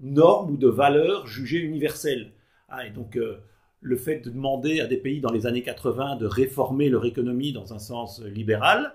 normes 0.00 0.52
ou 0.52 0.56
de 0.56 0.68
valeurs 0.68 1.26
jugées 1.26 1.60
universelles. 1.60 2.32
Ah, 2.68 2.86
et 2.86 2.90
donc, 2.90 3.16
euh, 3.16 3.38
le 3.80 3.96
fait 3.96 4.20
de 4.20 4.30
demander 4.30 4.80
à 4.80 4.86
des 4.86 4.96
pays 4.96 5.20
dans 5.20 5.32
les 5.32 5.46
années 5.46 5.62
80 5.62 6.16
de 6.16 6.26
réformer 6.26 6.88
leur 6.88 7.04
économie 7.06 7.52
dans 7.52 7.72
un 7.72 7.78
sens 7.78 8.20
libéral, 8.22 8.94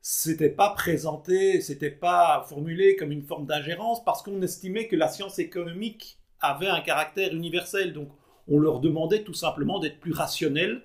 c'était 0.00 0.50
pas 0.50 0.70
présenté, 0.70 1.60
c'était 1.60 1.90
pas 1.90 2.44
formulé 2.48 2.96
comme 2.96 3.10
une 3.10 3.22
forme 3.22 3.46
d'ingérence 3.46 4.04
parce 4.04 4.22
qu'on 4.22 4.40
estimait 4.42 4.86
que 4.86 4.96
la 4.96 5.08
science 5.08 5.38
économique 5.38 6.18
avait 6.40 6.68
un 6.68 6.80
caractère 6.80 7.34
universel. 7.34 7.92
Donc, 7.92 8.10
on 8.48 8.58
leur 8.58 8.80
demandait 8.80 9.22
tout 9.22 9.34
simplement 9.34 9.78
d'être 9.78 10.00
plus 10.00 10.12
rationnels 10.12 10.82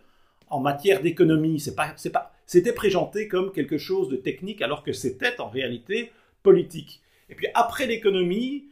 en 0.48 0.60
matière 0.60 1.02
d'économie. 1.02 1.60
C'est 1.60 1.76
pas, 1.76 1.94
c'est 1.96 2.12
pas, 2.12 2.34
c'était 2.46 2.74
présenté 2.74 3.28
comme 3.28 3.52
quelque 3.52 3.78
chose 3.78 4.10
de 4.10 4.16
technique 4.16 4.62
alors 4.62 4.84
que 4.84 4.94
c'était 4.94 5.40
en 5.40 5.50
réalité 5.50 6.12
politique. 6.44 7.02
Et 7.30 7.36
puis 7.36 7.48
après 7.54 7.88
l'économie, 7.88 8.66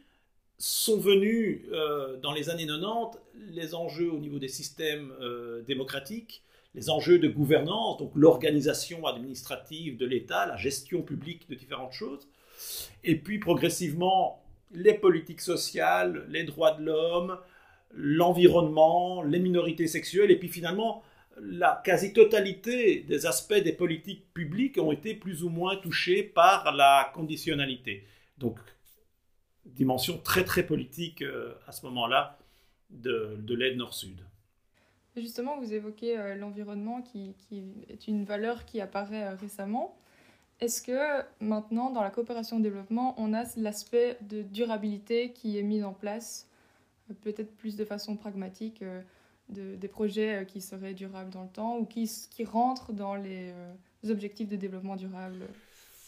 sont 0.64 0.96
venus 0.96 1.62
euh, 1.72 2.16
dans 2.18 2.32
les 2.32 2.48
années 2.48 2.68
90 2.68 3.18
les 3.50 3.74
enjeux 3.74 4.12
au 4.12 4.18
niveau 4.18 4.38
des 4.38 4.46
systèmes 4.46 5.12
euh, 5.20 5.60
démocratiques, 5.62 6.44
les 6.76 6.88
enjeux 6.88 7.18
de 7.18 7.26
gouvernance, 7.26 7.98
donc 7.98 8.12
l'organisation 8.14 9.04
administrative 9.06 9.96
de 9.96 10.06
l'État, 10.06 10.46
la 10.46 10.56
gestion 10.56 11.02
publique 11.02 11.50
de 11.50 11.56
différentes 11.56 11.92
choses, 11.92 12.28
et 13.02 13.16
puis 13.16 13.40
progressivement 13.40 14.44
les 14.70 14.94
politiques 14.94 15.40
sociales, 15.40 16.26
les 16.28 16.44
droits 16.44 16.76
de 16.76 16.84
l'homme, 16.84 17.38
l'environnement, 17.92 19.22
les 19.22 19.38
minorités 19.38 19.86
sexuelles, 19.86 20.30
et 20.30 20.38
puis 20.38 20.48
finalement 20.48 21.02
la 21.40 21.80
quasi-totalité 21.84 23.00
des 23.00 23.26
aspects 23.26 23.54
des 23.54 23.72
politiques 23.72 24.32
publiques 24.34 24.78
ont 24.78 24.92
été 24.92 25.14
plus 25.14 25.44
ou 25.44 25.48
moins 25.48 25.76
touchés 25.76 26.22
par 26.22 26.74
la 26.74 27.10
conditionnalité. 27.14 28.06
Donc, 28.38 28.58
dimension 29.64 30.18
très 30.18 30.44
très 30.44 30.64
politique 30.64 31.22
euh, 31.22 31.54
à 31.66 31.72
ce 31.72 31.86
moment-là 31.86 32.38
de, 32.90 33.36
de 33.38 33.54
l'aide 33.54 33.76
nord-sud. 33.76 34.20
Justement, 35.16 35.58
vous 35.58 35.72
évoquez 35.72 36.18
euh, 36.18 36.34
l'environnement 36.34 37.02
qui, 37.02 37.34
qui, 37.38 37.84
est 37.88 38.08
une 38.08 38.24
valeur 38.24 38.64
qui 38.64 38.80
apparaît 38.80 39.24
euh, 39.24 39.34
récemment. 39.34 39.96
Est-ce 40.60 40.82
que 40.82 41.22
maintenant, 41.40 41.90
dans 41.90 42.02
la 42.02 42.10
coopération 42.10 42.58
au 42.58 42.60
développement, 42.60 43.14
on 43.18 43.34
a 43.34 43.44
l'aspect 43.56 44.16
de 44.22 44.42
durabilité 44.42 45.32
qui 45.32 45.58
est 45.58 45.62
mis 45.62 45.82
en 45.82 45.92
place, 45.92 46.48
peut-être 47.14 47.54
plus 47.56 47.76
de 47.76 47.84
façon 47.84 48.16
pragmatique 48.16 48.82
de, 49.48 49.76
des 49.76 49.88
projets 49.88 50.40
euh, 50.40 50.44
qui 50.44 50.60
seraient 50.60 50.94
durables 50.94 51.30
dans 51.30 51.42
le 51.42 51.48
temps 51.48 51.78
ou 51.78 51.84
qui, 51.84 52.10
qui 52.30 52.44
rentrent 52.44 52.92
dans 52.92 53.14
les, 53.14 53.50
euh, 53.50 54.10
objectifs 54.10 54.48
de 54.48 54.56
développement 54.56 54.96
durable? 54.96 55.40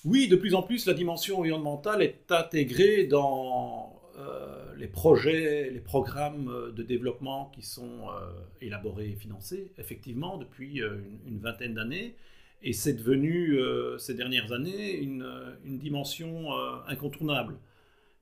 Oui, 0.05 0.29
de 0.29 0.37
plus 0.37 0.55
en 0.55 0.63
plus, 0.63 0.87
la 0.87 0.95
dimension 0.95 1.39
environnementale 1.39 2.03
est 2.03 2.31
intégrée 2.31 3.05
dans 3.05 3.99
euh, 4.19 4.75
les 4.77 4.87
projets, 4.87 5.71
les 5.71 5.81
programmes 5.81 6.73
de 6.77 6.83
développement 6.83 7.51
qui 7.55 7.63
sont 7.63 8.09
élaborés 8.61 9.11
et 9.11 9.15
financés, 9.15 9.73
effectivement, 9.79 10.37
depuis 10.37 10.83
une, 11.27 11.39
vingtaine 11.39 11.73
d'années. 11.73 12.17
Et 12.63 12.75
c'est 12.75 12.93
devenu, 12.93 13.59
ces 13.99 14.13
dernières 14.13 14.53
années, 14.53 14.95
une 14.99 15.25
dimension 15.65 16.53
incontournable. 16.87 17.57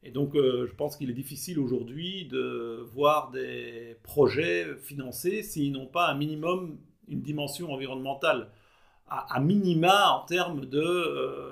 Et 0.05 0.11
donc, 0.11 0.35
euh, 0.35 0.67
je 0.67 0.75
pense 0.75 0.97
qu'il 0.97 1.11
est 1.11 1.15
difficile 1.15 1.61
aujourd'hui 1.61 2.27
de 2.27 2.85
voir 2.93 3.31
des 3.31 3.97
projets 4.03 4.67
financés 4.77 5.43
s'ils 5.43 5.73
n'ont 5.73 5.87
pas 5.87 6.09
un 6.09 6.15
minimum 6.15 6.79
une 7.09 7.21
dimension 7.21 7.73
environnementale, 7.73 8.49
à, 9.09 9.39
minima 9.41 10.13
en 10.13 10.25
termes 10.25 10.63
euh, 10.73 11.51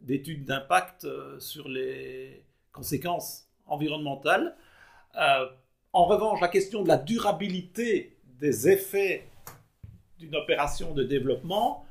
d'études 0.00 0.46
d'impact 0.46 1.04
euh, 1.04 1.38
sur 1.38 1.68
les 1.68 2.42
conséquences 2.72 3.46
environnementales. 3.66 4.56
en 5.92 6.04
revanche, 6.04 6.40
la 6.40 6.48
question 6.48 6.82
de 6.82 6.88
la 6.88 6.96
durabilité 6.96 8.16
des 8.40 8.68
effets 8.68 9.28
d'une 10.18 10.34
opération 10.36 10.94
de 10.94 11.02
développement, 11.02 11.86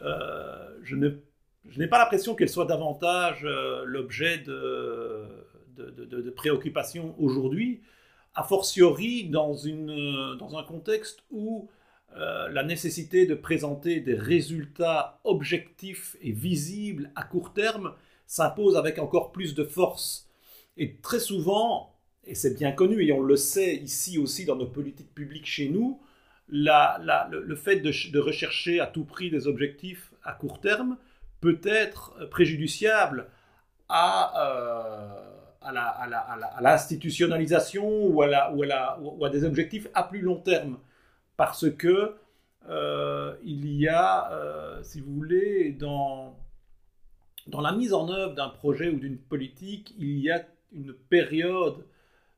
je 0.00 0.96
n'ai 0.96 1.86
pas 1.86 1.98
l'impression 1.98 2.34
qu'elle 2.34 2.48
soit 2.48 2.66
davantage 2.66 3.46
l'objet 3.84 4.38
de, 4.38 5.43
de, 5.76 6.30
préoccupations 6.30 7.14
aujourd'hui, 7.18 7.82
a 8.34 8.42
fortiori 8.42 9.24
dans, 9.24 9.54
une, 9.54 10.36
dans 10.38 10.56
un 10.56 10.64
contexte 10.64 11.20
où 11.30 11.68
euh, 12.16 12.48
la 12.48 12.62
nécessité 12.62 13.26
de 13.26 13.34
présenter 13.34 14.00
des 14.00 14.14
résultats 14.14 15.20
objectifs 15.24 16.16
et 16.20 16.32
visibles 16.32 17.10
à 17.16 17.24
court 17.24 17.52
terme 17.52 17.94
s'impose 18.26 18.76
avec 18.76 18.98
encore 18.98 19.32
plus 19.32 19.54
de 19.54 19.64
force. 19.64 20.28
Et 20.76 20.96
très 20.96 21.20
souvent, 21.20 21.94
et 22.24 22.34
c'est 22.34 22.54
bien 22.54 22.72
connu, 22.72 23.04
et 23.04 23.12
on 23.12 23.20
le 23.20 23.36
sait 23.36 23.76
ici 23.76 24.18
aussi 24.18 24.44
dans 24.44 24.56
nos 24.56 24.66
politiques 24.66 25.14
publiques 25.14 25.46
chez 25.46 25.68
nous, 25.68 26.00
la, 26.48 27.00
le, 27.30 27.42
le, 27.42 27.56
fait 27.56 27.76
de, 27.76 28.18
rechercher 28.18 28.80
à 28.80 28.86
tout 28.86 29.04
prix 29.04 29.30
des 29.30 29.46
objectifs 29.46 30.12
à 30.22 30.32
court 30.32 30.60
terme 30.60 30.98
peut 31.40 31.60
être 31.64 32.28
préjudiciable 32.30 33.28
à, 33.88 35.20
à 35.64 36.60
l'institutionnalisation 36.60 38.06
ou, 38.06 38.22
à 38.22 39.30
des 39.30 39.44
objectifs 39.44 39.88
à 39.94 40.02
plus 40.02 40.20
long 40.20 40.36
terme. 40.36 40.78
Parce 41.36 41.70
que 41.70 42.14
euh, 42.68 43.34
il 43.44 43.66
y 43.74 43.88
a, 43.88 44.32
euh, 44.32 44.82
si 44.82 45.00
vous 45.00 45.14
voulez, 45.14 45.72
dans, 45.72 46.38
dans 47.46 47.60
la 47.60 47.72
mise 47.72 47.92
en 47.92 48.08
œuvre 48.08 48.34
d'un 48.34 48.48
projet 48.48 48.88
ou 48.88 48.98
d'une 48.98 49.18
politique, 49.18 49.94
il 49.98 50.18
y 50.18 50.30
a 50.30 50.46
une 50.72 50.92
période 50.92 51.84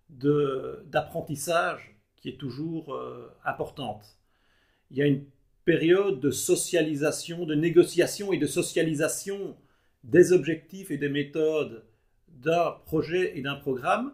d'apprentissage 0.08 1.96
qui 2.16 2.28
est 2.28 2.38
toujours 2.38 2.94
euh, 2.94 3.32
importante. 3.44 4.04
Il 4.90 4.96
y 4.96 5.02
a 5.02 5.06
une 5.06 5.24
période 5.64 6.20
de 6.20 6.30
socialisation, 6.30 7.44
de 7.44 7.54
négociation 7.54 8.32
et 8.32 8.38
de 8.38 8.46
socialisation 8.46 9.56
des 10.04 10.32
objectifs 10.32 10.90
et 10.90 10.96
des 10.96 11.08
méthodes 11.08 11.84
d'un 12.36 12.76
projet 12.84 13.36
et 13.38 13.42
d'un 13.42 13.56
programme 13.56 14.12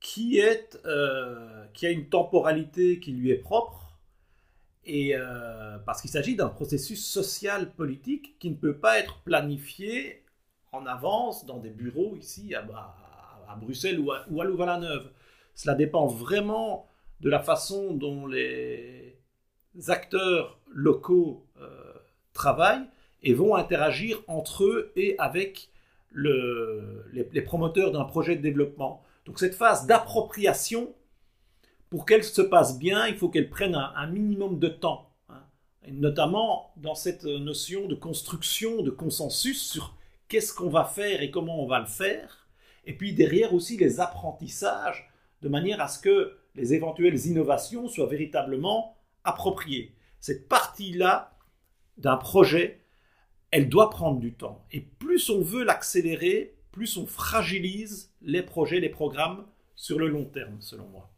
qui, 0.00 0.38
est, 0.38 0.78
euh, 0.84 1.64
qui 1.74 1.86
a 1.86 1.90
une 1.90 2.08
temporalité 2.08 2.98
qui 3.00 3.12
lui 3.12 3.30
est 3.30 3.36
propre, 3.36 3.98
et 4.84 5.14
euh, 5.14 5.78
parce 5.86 6.00
qu'il 6.00 6.10
s'agit 6.10 6.34
d'un 6.34 6.48
processus 6.48 7.06
social 7.06 7.72
politique 7.72 8.36
qui 8.40 8.50
ne 8.50 8.56
peut 8.56 8.76
pas 8.76 8.98
être 8.98 9.20
planifié 9.20 10.24
en 10.72 10.86
avance 10.86 11.46
dans 11.46 11.58
des 11.58 11.70
bureaux 11.70 12.16
ici 12.16 12.54
à, 12.54 12.66
à, 13.48 13.56
Bruxelles 13.56 14.00
ou 14.00 14.10
à, 14.10 14.24
ou 14.30 14.40
à 14.40 14.44
Louvain-la-Neuve. 14.44 15.10
Cela 15.54 15.74
dépend 15.74 16.06
vraiment 16.06 16.88
de 17.20 17.30
la 17.30 17.38
façon 17.38 17.92
dont 17.92 18.26
les 18.26 19.18
acteurs 19.86 20.58
locaux 20.68 21.46
euh, 21.60 21.92
travaillent 22.32 22.88
et 23.22 23.34
vont 23.34 23.54
interagir 23.54 24.20
entre 24.26 24.64
eux 24.64 24.92
et 24.96 25.14
avec 25.18 25.70
le, 26.12 27.04
les, 27.12 27.42
promoteurs 27.42 27.92
d'un 27.92 28.04
projet 28.04 28.36
de 28.36 28.42
développement. 28.42 29.02
Donc 29.26 29.38
cette 29.38 29.54
phase 29.54 29.86
d'appropriation, 29.86 30.94
pour 31.90 32.06
qu'elle 32.06 32.24
se 32.24 32.42
passe 32.42 32.78
bien, 32.78 33.06
il 33.06 33.16
faut 33.16 33.28
qu'elle 33.28 33.50
prenne 33.50 33.74
un, 33.74 34.06
minimum 34.06 34.58
de 34.58 34.68
temps, 34.68 35.14
hein. 35.28 35.42
notamment 35.90 36.72
dans 36.76 36.94
cette 36.94 37.24
notion 37.24 37.86
de 37.86 37.94
construction, 37.94 38.82
de 38.82 38.90
consensus 38.90 39.62
sur 39.62 39.96
qu'est-ce 40.28 40.54
qu'on 40.54 40.70
va 40.70 40.84
faire 40.84 41.22
et 41.22 41.30
comment 41.30 41.62
on 41.62 41.66
va 41.66 41.80
le 41.80 41.86
faire, 41.86 42.48
et 42.84 42.96
puis 42.96 43.14
derrière 43.14 43.54
aussi 43.54 43.76
les 43.76 44.00
apprentissages, 44.00 45.10
de 45.42 45.48
manière 45.48 45.80
à 45.80 45.88
ce 45.88 45.98
que 45.98 46.36
les 46.54 46.74
éventuelles 46.74 47.26
innovations 47.26 47.88
soient 47.88 48.06
véritablement 48.06 48.96
appropriées 49.24 49.94
cette 50.22 50.48
partie-là 50.48 51.36
d'un 51.98 52.16
projet, 52.16 52.81
elle 53.52 53.68
doit 53.68 53.90
prendre 53.90 54.18
du 54.18 54.32
temps. 54.32 54.64
Et 54.72 54.80
plus 54.80 55.30
on 55.30 55.40
veut 55.40 55.62
l'accélérer, 55.62 56.56
plus 56.72 56.96
on 56.96 57.06
fragilise 57.06 58.10
les 58.22 58.42
projets, 58.42 58.80
les 58.80 58.88
programmes 58.88 59.44
sur 59.76 59.98
le 59.98 60.08
long 60.08 60.24
terme, 60.24 60.56
selon 60.60 60.88
moi. 60.88 61.10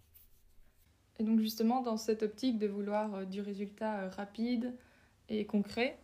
Et 1.19 1.23
donc 1.23 1.39
justement, 1.39 1.81
dans 1.81 1.97
cette 1.97 2.25
optique 2.25 2.59
de 2.59 2.67
vouloir 2.67 3.15
euh, 3.15 3.25
du 3.25 3.41
résultat 3.41 4.01
euh, 4.01 4.09
rapide 4.09 4.75
et 5.29 5.47
concret, 5.47 5.97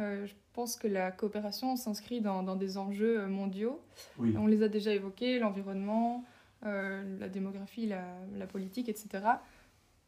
euh, 0.00 0.26
je 0.26 0.34
pense 0.52 0.76
que 0.76 0.88
la 0.88 1.12
coopération 1.12 1.76
s'inscrit 1.76 2.20
dans, 2.20 2.56
des 2.56 2.76
enjeux 2.76 3.26
mondiaux. 3.26 3.80
On 4.18 4.46
les 4.46 4.62
a 4.64 4.68
déjà 4.68 4.92
évoqués, 4.92 5.38
l'environnement, 5.38 6.24
la 6.62 7.28
démographie, 7.28 7.86
la, 7.86 8.46
politique, 8.48 8.88
etc. 8.88 9.24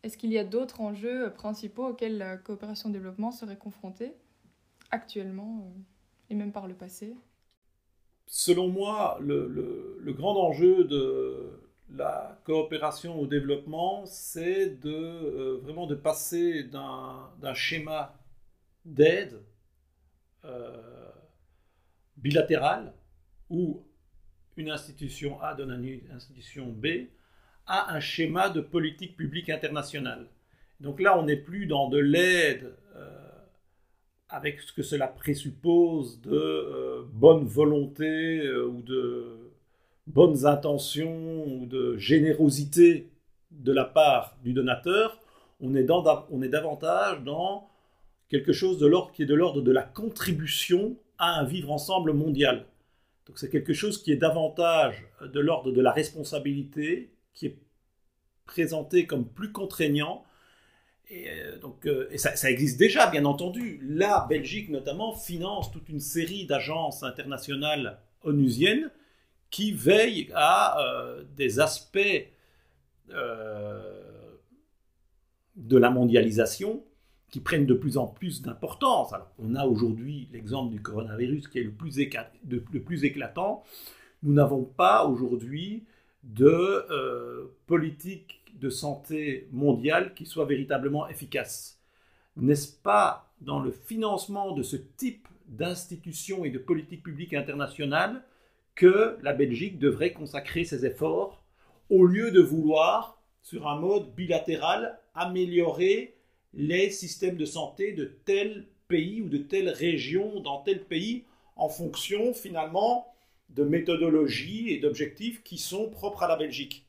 Est-ce 0.02 0.16
qu'il 0.16 0.32
y 0.32 0.38
a 0.38 0.44
d'autres 0.44 0.80
enjeux 0.80 1.32
principaux 1.32 1.86
auxquels 1.86 2.18
la 2.18 2.36
coopération 2.36 2.90
développement 2.90 3.30
serait 3.30 3.56
confrontée? 3.56 4.12
Actuellement 4.90 5.64
euh, 5.66 5.80
et 6.30 6.34
même 6.34 6.52
par 6.52 6.66
le 6.66 6.74
passé 6.74 7.14
Selon 8.32 8.68
moi, 8.68 9.18
le, 9.20 10.12
grand 10.12 10.36
enjeu 10.36 10.84
de 10.84 11.50
la 11.92 12.40
coopération 12.44 13.18
au 13.20 13.26
développement, 13.26 14.06
c'est 14.06 14.80
de 14.80 14.94
euh, 14.94 15.58
vraiment 15.62 15.88
de 15.88 15.96
passer 15.96 16.62
d'un 16.62 17.54
schéma 17.54 18.14
d'aide 18.84 19.42
euh, 20.44 21.10
bilatérale 22.16 22.94
où 23.48 23.84
une 24.56 24.70
institution 24.70 25.40
A 25.42 25.54
donne 25.54 25.72
à 25.72 25.76
une 25.76 26.12
institution 26.12 26.66
B 26.66 27.08
à 27.66 27.92
un 27.92 28.00
schéma 28.00 28.48
de 28.48 28.60
politique 28.60 29.16
publique 29.16 29.50
internationale. 29.50 30.28
Donc 30.78 31.00
là, 31.00 31.18
on 31.18 31.24
n'est 31.24 31.36
plus 31.36 31.66
dans 31.66 31.88
de 31.88 31.98
l'aide 31.98 32.76
euh, 32.94 33.19
avec 34.30 34.60
ce 34.60 34.72
que 34.72 34.82
cela 34.82 35.08
présuppose 35.08 36.20
de 36.22 36.30
euh, 36.32 37.02
bonne 37.12 37.44
volonté 37.44 38.38
euh, 38.38 38.66
ou 38.66 38.82
de 38.82 39.50
bonnes 40.06 40.46
intentions 40.46 41.44
ou 41.46 41.66
de 41.66 41.96
générosité 41.96 43.10
de 43.50 43.72
la 43.72 43.84
part 43.84 44.36
du 44.42 44.52
donateur, 44.52 45.18
on 45.60 45.74
est, 45.74 45.82
dans, 45.82 46.26
on 46.30 46.42
est 46.42 46.48
davantage 46.48 47.22
dans 47.22 47.68
quelque 48.28 48.52
chose 48.52 48.78
de 48.78 48.90
qui 49.12 49.22
est 49.22 49.26
de 49.26 49.34
l'ordre 49.34 49.60
de 49.60 49.72
la 49.72 49.82
contribution 49.82 50.96
à 51.18 51.40
un 51.40 51.44
vivre 51.44 51.70
ensemble 51.70 52.12
mondial. 52.12 52.66
Donc 53.26 53.38
c'est 53.38 53.50
quelque 53.50 53.74
chose 53.74 54.02
qui 54.02 54.12
est 54.12 54.16
davantage 54.16 55.04
de 55.20 55.40
l'ordre 55.40 55.72
de 55.72 55.80
la 55.80 55.92
responsabilité, 55.92 57.10
qui 57.34 57.46
est 57.46 57.58
présenté 58.46 59.06
comme 59.06 59.26
plus 59.26 59.52
contraignant. 59.52 60.24
Et, 61.10 61.28
euh, 61.28 61.58
donc, 61.58 61.86
euh, 61.86 62.08
ça, 62.16 62.50
existe 62.50 62.78
déjà, 62.78 63.08
bien 63.08 63.24
entendu. 63.24 63.80
La 63.82 64.26
Belgique, 64.28 64.68
notamment, 64.70 65.12
finance 65.12 65.70
toute 65.72 65.88
une 65.88 66.00
série 66.00 66.46
d'agences 66.46 67.02
internationales 67.02 67.98
onusiennes 68.22 68.90
qui 69.50 69.72
veillent 69.72 70.30
à 70.34 70.80
euh, 70.80 71.24
des 71.36 71.58
aspects 71.60 71.98
de 75.56 75.76
la 75.76 75.90
mondialisation 75.90 76.84
qui 77.28 77.40
prennent 77.40 77.66
de 77.66 77.74
plus 77.74 77.96
en 77.98 78.06
plus 78.06 78.40
d'importance. 78.40 79.12
Alors, 79.12 79.32
on 79.40 79.56
a 79.56 79.66
aujourd'hui 79.66 80.28
l'exemple 80.32 80.72
du 80.72 80.80
coronavirus 80.80 81.48
qui 81.48 81.58
est 81.58 81.64
le 81.64 81.72
plus, 81.72 81.98
éclatant. 83.04 83.64
Nous 84.22 84.32
n'avons 84.32 84.62
pas 84.62 85.06
aujourd'hui 85.06 85.82
de 86.22 87.50
politique 87.66 88.39
de 88.60 88.70
santé 88.70 89.48
mondiale 89.52 90.14
qui 90.14 90.26
soit 90.26 90.44
véritablement 90.44 91.08
efficace. 91.08 91.80
N'est-ce 92.36 92.72
pas 92.82 93.32
dans 93.40 93.58
le 93.58 93.70
financement 93.70 94.52
de 94.52 94.62
ce 94.62 94.76
type 94.76 95.26
d'institutions 95.48 96.44
et 96.44 96.50
de 96.50 96.58
politiques 96.58 97.02
publiques 97.02 97.34
internationales 97.34 98.22
que 98.74 99.18
la 99.22 99.32
Belgique 99.32 99.78
devrait 99.78 100.12
consacrer 100.12 100.64
ses 100.64 100.86
efforts 100.86 101.42
au 101.88 102.04
lieu 102.04 102.30
de 102.30 102.40
vouloir, 102.40 103.20
sur 103.42 103.66
un 103.66 103.80
mode 103.80 104.14
bilatéral, 104.14 104.98
améliorer 105.14 106.14
les 106.54 106.90
systèmes 106.90 107.36
de 107.36 107.44
santé 107.44 107.92
de 107.92 108.04
tel 108.24 108.68
pays 108.86 109.22
ou 109.22 109.28
de 109.28 109.38
telle 109.38 109.68
région 109.68 110.40
dans 110.40 110.62
tel 110.62 110.84
pays 110.84 111.24
en 111.56 111.68
fonction 111.68 112.32
finalement 112.32 113.06
de 113.50 113.64
méthodologies 113.64 114.70
et 114.70 114.78
d'objectifs 114.78 115.42
qui 115.42 115.58
sont 115.58 115.90
propres 115.90 116.22
à 116.22 116.28
la 116.28 116.36
Belgique? 116.36 116.86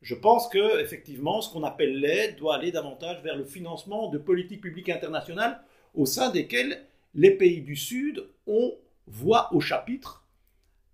Je 0.00 0.14
pense 0.14 0.48
que 0.48 0.80
effectivement, 0.80 1.40
ce 1.40 1.52
qu'on 1.52 1.64
appelle 1.64 1.98
l'aide 1.98 2.36
doit 2.36 2.54
aller 2.54 2.70
davantage 2.70 3.22
vers 3.22 3.36
le 3.36 3.44
financement 3.44 4.08
de 4.08 4.18
politiques 4.18 4.60
publiques 4.60 4.88
internationales 4.90 5.60
au 5.94 6.06
sein 6.06 6.30
desquelles 6.30 6.84
les 7.14 7.32
pays 7.32 7.62
du 7.62 7.74
Sud 7.74 8.28
ont 8.46 8.74
voix 9.06 9.52
au 9.52 9.60
chapitre, 9.60 10.24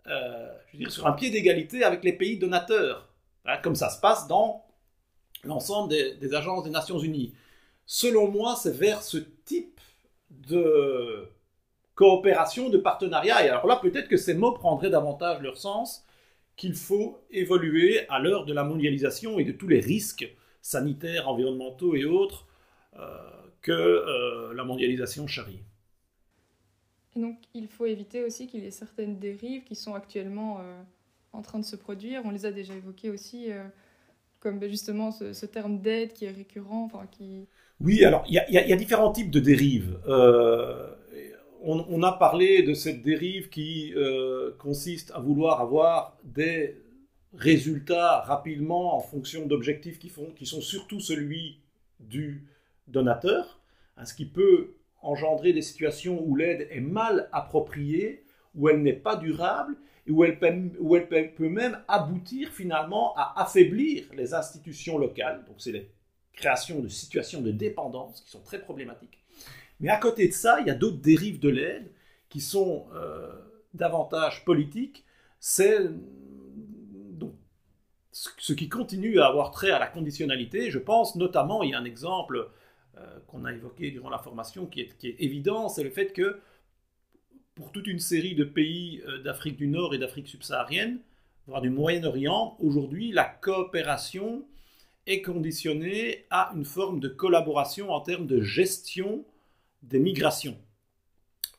euh, 0.07 0.53
je 0.69 0.73
veux 0.73 0.79
dire, 0.79 0.93
sur 0.93 1.07
un 1.07 1.13
pied 1.13 1.31
d'égalité 1.31 1.85
avec 1.85 2.05
les 2.05 2.13
pays 2.13 2.39
donateurs, 2.39 3.09
hein, 3.45 3.59
comme 3.63 3.75
ça 3.75 3.91
se 3.91 4.01
passe 4.01 4.27
dans 4.27 4.65
l'ensemble 5.43 5.91
des, 5.91 6.15
des 6.15 6.35
agences 6.35 6.65
des 6.65 6.71
Nations 6.71 6.99
Unies. 6.99 7.35
Selon 7.87 8.29
moi, 8.29 8.57
c'est 8.57 8.75
vers 8.75 9.03
ce 9.03 9.19
type 9.45 9.81
de 10.31 11.29
coopération, 11.95 12.71
de 12.71 12.79
partenariat, 12.79 13.45
et 13.45 13.49
alors 13.49 13.67
là, 13.67 13.77
peut-être 13.77 14.09
que 14.09 14.17
ces 14.17 14.35
mots 14.35 14.53
prendraient 14.53 14.91
davantage 14.91 15.43
leur 15.43 15.59
sens, 15.59 16.04
qu'il 16.57 16.75
faut 16.75 17.19
évoluer 17.31 18.09
à 18.09 18.19
l'heure 18.19 18.45
de 18.45 18.53
la 18.53 18.65
mondialisation 18.65 19.39
et 19.39 19.45
de 19.45 19.53
tous 19.53 19.69
les 19.69 19.81
risques 19.81 20.29
sanitaires, 20.63 21.29
environnementaux 21.29 21.95
et 21.95 22.05
autres 22.05 22.47
euh, 22.99 23.19
que 23.61 23.73
euh, 23.73 24.55
la 24.55 24.65
mondialisation 24.65 25.27
charrie. 25.27 25.63
Et 27.17 27.21
donc, 27.21 27.39
il 27.55 27.69
faut 27.69 27.87
éviter 27.87 28.25
aussi 28.25 28.47
qu'il 28.47 28.63
y 28.65 28.67
ait 28.67 28.73
certaines 28.73 29.19
dérives 29.19 29.65
qui 29.65 29.75
sont 29.75 29.95
actuellement 29.95 30.59
euh, 30.61 30.83
en 31.33 31.43
train 31.43 31.59
de 31.59 31.65
se 31.65 31.77
produire. 31.77 32.23
On 32.25 32.31
les 32.31 32.47
a 32.47 32.53
déjà 32.53 32.75
évoquées 32.75 33.11
aussi, 33.11 33.49
comme 34.41 34.59
ben, 34.59 34.69
justement 34.69 35.13
ce, 35.13 35.47
terme 35.47 35.81
d'aide 35.81 36.13
qui 36.13 36.25
est 36.25 36.31
récurrent, 36.31 36.85
enfin 36.85 37.07
qui 37.11 37.47
oui, 37.81 38.05
alors 38.05 38.25
il 38.29 38.35
y, 38.35 38.55
y 38.55 38.73
a, 38.73 38.77
différents 38.77 39.11
types 39.11 39.31
de 39.31 39.41
dérives. 39.41 39.99
On, 41.67 42.03
a 42.03 42.13
parlé 42.13 42.63
de 42.63 42.75
cette 42.75 43.03
dérive 43.03 43.49
qui 43.49 43.95
euh, 43.97 44.55
consiste 44.59 45.11
à 45.15 45.19
vouloir 45.19 45.63
avoir 45.63 46.19
des 46.23 46.77
résultats 47.33 48.21
rapidement 48.21 48.95
en 48.95 49.01
fonction 49.01 49.47
d'objectifs 49.47 49.99
qui, 49.99 50.11
sont 50.11 50.61
surtout 50.61 51.01
celui 51.01 51.61
du 52.01 52.47
donateur, 52.87 53.61
hein, 53.97 54.05
ce 54.05 54.13
qui 54.13 54.27
peut 54.27 54.75
engendrer 55.01 55.55
des 55.55 55.63
situations 55.63 56.23
où 56.23 56.37
l'aide 56.37 56.69
est 56.71 56.81
mal 56.81 57.31
appropriée, 57.33 58.25
où 58.55 58.69
elle 58.69 58.83
n'est 58.83 58.93
pas 58.93 59.17
durable, 59.17 59.75
et 60.07 60.11
où 60.11 60.23
elle, 60.23 60.39
peut, 60.39 61.49
même 61.49 61.79
aboutir 61.89 62.51
finalement 62.51 63.15
à 63.17 63.41
affaiblir 63.41 64.05
les 64.15 64.35
institutions 64.35 64.99
locales. 64.99 65.45
Donc 65.47 65.57
c'est 65.59 65.73
les 65.73 65.89
création 66.35 66.81
de 66.81 66.89
situations 66.89 67.41
de 67.41 67.53
dépendance 67.53 68.21
qui 68.21 68.31
sont 68.31 68.41
très 68.41 68.61
problématiques. 68.61 69.24
Mais 69.81 69.89
à 69.89 69.99
côté 69.99 70.29
de 70.29 70.33
ça, 70.33 70.61
il 70.61 70.67
y 70.67 70.71
a 70.71 70.75
d'autres 70.75 71.01
dérives 71.01 71.41
de 71.41 71.49
l'aide 71.49 71.91
qui 72.29 72.41
sont 72.41 72.87
euh, 72.95 73.33
davantage 73.75 74.45
politiques. 74.45 75.05
C'est 75.41 75.79
ce 78.13 78.53
qui 78.53 78.69
continue 78.69 79.19
à 79.21 79.27
avoir 79.27 79.51
trait 79.51 79.71
à 79.71 79.79
la 79.79 79.87
conditionnalité. 79.87 80.71
Je 80.71 80.79
pense 80.79 81.17
notamment, 81.17 81.63
il 81.63 81.71
y 81.71 81.75
a 81.75 81.79
un 81.79 81.85
exemple 81.85 82.49
euh, 82.97 83.19
qu'on 83.27 83.45
a 83.45 83.53
évoqué 83.53 83.91
durant 83.91 84.11
la 84.11 84.19
formation 84.19 84.67
qui 84.67 84.81
est, 84.81 85.05
évident, 85.19 85.69
c'est 85.69 85.83
le 85.83 85.91
fait 85.91 86.13
que 86.13 86.41
pour 87.55 87.73
toute 87.73 87.87
une 87.87 87.99
série 87.99 88.35
de 88.35 88.45
pays 88.45 89.03
euh, 89.07 89.23
d'Afrique 89.23 89.57
du 89.57 89.67
Nord 89.67 89.95
et 89.95 89.99
d'Afrique 89.99 90.29
subsaharienne, 90.29 91.01
voire 91.47 91.61
du 91.61 91.71
Moyen-Orient, 91.71 92.57
aujourd'hui, 92.61 93.11
la 93.13 93.25
coopération 93.25 94.47
est 95.07 95.23
conditionné 95.23 96.27
à 96.31 96.53
une 96.55 96.65
forme 96.65 97.01
de 97.01 97.09
collaboration 97.09 97.91
en 97.91 98.01
termes 98.01 98.27
de 98.27 98.41
gestion 98.41 99.25
des 99.89 99.99
migrations. 99.99 100.57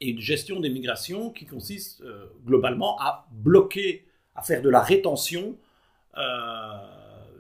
Et 0.02 0.10
une 0.10 0.20
gestion 0.20 0.60
des 0.60 0.70
migrations 0.70 1.30
qui 1.30 1.46
consiste 1.46 2.02
euh, 2.02 2.26
globalement 2.46 3.00
à 3.00 3.28
bloquer, 3.32 4.06
à 4.36 4.42
faire 4.42 4.62
de 4.62 4.70
la 4.70 4.82
rétention 4.82 5.56
euh, 6.18 6.22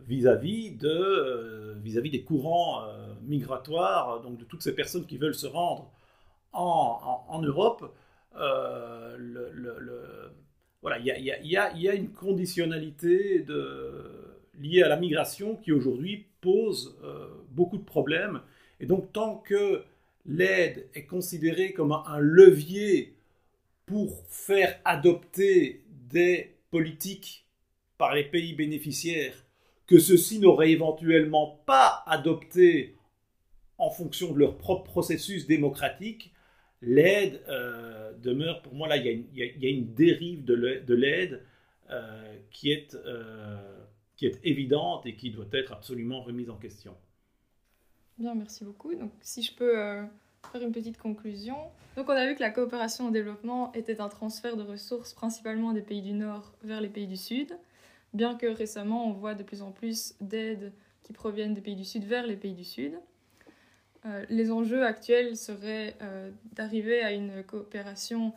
vis-à-vis 0.07 0.77
euh, 0.83 1.75
vis-à-vis 1.77 2.09
des 2.09 2.23
courants 2.23 2.83
migratoires, 3.23 4.21
donc 4.21 4.37
de 4.37 4.43
toutes 4.43 4.63
ces 4.63 4.73
personnes 4.73 5.05
qui 5.05 5.17
veulent 5.17 5.35
se 5.35 5.47
rendre 5.47 5.91
en, 6.53 7.41
Europe. 7.43 7.93
Voilà, 10.81 10.99
il 10.99 11.05
y 11.43 11.57
a, 11.57 11.93
une 11.93 12.11
conditionnalité 12.11 13.39
de 13.39 14.39
liées 14.59 14.83
à 14.83 14.87
la 14.87 14.97
migration 14.97 15.57
qui 15.57 15.71
aujourd'hui 15.71 16.25
pose 16.41 16.97
beaucoup 17.51 17.77
de 17.77 17.83
problèmes. 17.83 18.41
Et 18.79 18.85
donc 18.85 19.11
tant 19.13 19.37
que 19.37 19.83
l'aide 20.25 20.87
est 20.93 21.05
considérée 21.05 21.73
comme 21.73 21.91
un 21.91 22.19
levier 22.19 23.15
pour 23.85 24.23
faire 24.29 24.79
adopter 24.83 25.83
des 26.09 26.55
politiques 26.71 27.45
par 27.97 28.15
les 28.15 28.23
pays 28.23 28.53
bénéficiaires 28.53 29.45
que 29.87 29.99
ceux-ci 29.99 30.39
n'auraient 30.39 30.71
éventuellement 30.71 31.61
pas 31.65 32.03
adopté 32.07 32.95
en 33.77 33.89
fonction 33.89 34.33
de 34.33 34.39
leur 34.39 34.57
propre 34.57 34.83
processus 34.83 35.45
démocratique, 35.45 36.33
l'aide 36.81 37.41
euh, 37.49 38.13
demeure, 38.23 38.61
pour 38.61 38.73
moi 38.73 38.87
là, 38.87 38.97
il 38.97 39.25
y, 39.33 39.65
a 39.65 39.69
une 39.69 39.93
dérive 39.93 40.43
de 40.43 40.93
l'aide 40.93 41.43
euh, 41.91 42.33
est 42.63 42.97
qui 44.15 44.25
est 44.25 44.39
évidente 44.43 45.05
et 45.05 45.15
qui 45.15 45.29
doit 45.29 45.47
être 45.51 45.73
absolument 45.73 46.21
remise 46.21 46.49
en 46.49 46.55
question. 46.55 46.95
Bien, 48.17 48.33
merci 48.33 48.63
beaucoup. 48.63 48.95
Donc, 48.95 49.11
si 49.21 49.41
je 49.41 49.53
peux 49.53 49.77
euh, 49.77 50.03
faire 50.51 50.61
une 50.61 50.71
petite 50.71 50.97
conclusion. 50.97 51.57
Donc, 51.97 52.07
on 52.07 52.13
a 52.13 52.25
vu 52.25 52.35
que 52.35 52.39
la 52.39 52.49
coopération 52.49 53.07
au 53.07 53.11
développement 53.11 53.73
était 53.73 53.99
un 53.99 54.07
transfert 54.07 54.55
de 54.55 54.63
ressources 54.63 55.13
principalement 55.13 55.73
des 55.73 55.81
pays 55.81 56.01
du 56.01 56.13
Nord 56.13 56.53
vers 56.63 56.79
les 56.79 56.87
pays 56.87 57.07
du 57.07 57.17
Sud, 57.17 57.57
bien 58.13 58.35
que 58.35 58.47
récemment, 58.47 59.05
on 59.05 59.11
voit 59.11 59.35
de 59.35 59.43
plus 59.43 59.61
en 59.61 59.71
plus 59.71 60.15
d'aides 60.21 60.71
qui 61.03 61.11
proviennent 61.11 61.53
des 61.53 61.61
pays 61.61 61.75
du 61.75 61.83
Sud 61.83 62.05
vers 62.05 62.25
les 62.25 62.37
pays 62.37 62.53
du 62.53 62.63
Sud. 62.63 62.97
Euh, 64.05 64.25
les 64.29 64.49
enjeux 64.49 64.85
actuels 64.85 65.35
seraient 65.35 65.95
euh, 66.01 66.31
d'arriver 66.53 67.01
à 67.01 67.11
une 67.11 67.43
coopération 67.43 68.33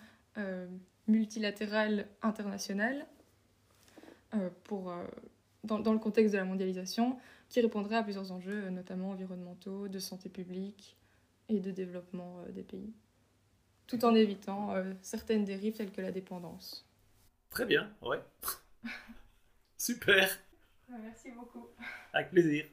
multilatérale 1.09 2.07
internationale 2.23 3.07
pour 4.63 4.93
dans, 5.65 5.93
le 5.93 5.99
contexte 5.99 6.33
de 6.33 6.39
la 6.39 6.45
mondialisation, 6.45 7.17
qui 7.49 7.61
répondrait 7.61 7.97
à 7.97 8.03
plusieurs 8.03 8.33
enjeux, 8.33 8.65
euh, 8.65 8.71
notamment 8.71 9.11
environnementaux, 9.11 9.89
de 9.89 9.99
santé 9.99 10.29
publique 10.29 10.97
et 11.49 11.61
de 11.61 11.71
développement 11.71 12.41
euh, 12.41 12.53
des 12.53 12.63
pays, 12.63 12.93
tout 13.87 14.05
en 14.05 14.15
évitant 14.15 14.75
euh, 14.75 14.93
certaines 15.03 15.45
dérives 15.45 15.75
telles 15.75 15.93
que 15.93 16.01
la 16.01 16.13
dépendance. 16.13 16.87
Très 17.51 17.65
bien, 17.65 17.91
ouais. 18.03 18.21
Super. 19.77 20.29
Merci 20.89 21.31
beaucoup. 21.33 21.69
Avec 22.13 22.31
plaisir. 22.31 22.67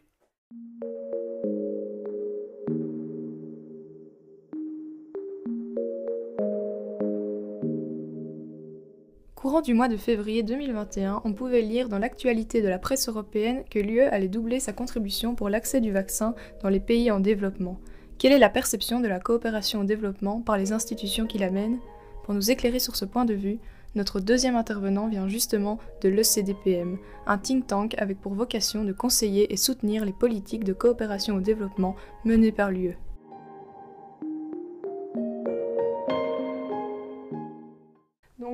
Courant 9.56 9.64
du 9.64 9.74
mois 9.74 9.88
de 9.88 9.96
février 9.96 10.44
2021, 10.44 11.22
on 11.24 11.32
pouvait 11.32 11.62
lire 11.62 11.88
dans 11.88 11.98
l'actualité 11.98 12.62
de 12.62 12.68
la 12.68 12.78
presse 12.78 13.08
européenne 13.08 13.64
que 13.72 13.80
l'UE 13.80 14.02
allait 14.02 14.28
doubler 14.28 14.60
sa 14.60 14.74
contribution 14.74 15.34
pour 15.34 15.48
l'accès 15.48 15.80
du 15.80 15.94
vaccin 15.94 16.36
dans 16.62 16.68
les 16.68 16.82
pays 16.82 17.10
en 17.10 17.22
développement. 17.22 17.80
Quelle 18.18 18.34
est 18.34 18.38
la 18.38 18.50
perception 18.50 19.00
de 19.00 19.08
la 19.08 19.22
coopération 19.22 19.80
au 19.80 19.84
développement 19.86 20.42
par 20.42 20.58
les 20.58 20.74
institutions 20.74 21.26
qui 21.26 21.38
l'amènent? 21.38 21.80
Pour 22.26 22.34
nous 22.34 22.52
éclairer 22.52 22.80
sur 22.80 22.98
ce 22.98 23.06
point 23.06 23.24
de 23.24 23.34
vue, 23.34 23.60
notre 23.96 24.20
deuxième 24.20 24.58
intervenant 24.58 25.08
vient 25.08 25.30
justement 25.30 25.80
de 26.02 26.10
l'ECDPM, 26.10 26.98
un 27.26 27.38
think 27.38 27.66
tank 27.66 27.96
avec 27.98 28.20
pour 28.20 28.34
vocation 28.34 28.84
de 28.84 28.92
conseiller 28.92 29.54
et 29.54 29.58
soutenir 29.58 30.04
les 30.04 30.12
politiques 30.12 30.66
de 30.66 30.74
coopération 30.74 31.38
au 31.38 31.40
développement 31.40 31.96
menées 32.26 32.52
par 32.52 32.72
l'UE. 32.72 32.98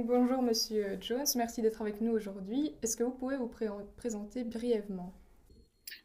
Bonjour 0.04 0.42
Monsieur 0.42 0.98
Jones, 1.02 1.26
merci 1.36 1.62
d'être 1.62 1.82
avec 1.82 2.02
nous 2.02 2.12
aujourd'hui. 2.12 2.74
Est-ce 2.82 2.98
que 2.98 3.04
vous 3.04 3.12
pouvez 3.12 3.38
vous 3.38 3.52
présenter 3.98 4.44
brièvement? 4.44 5.14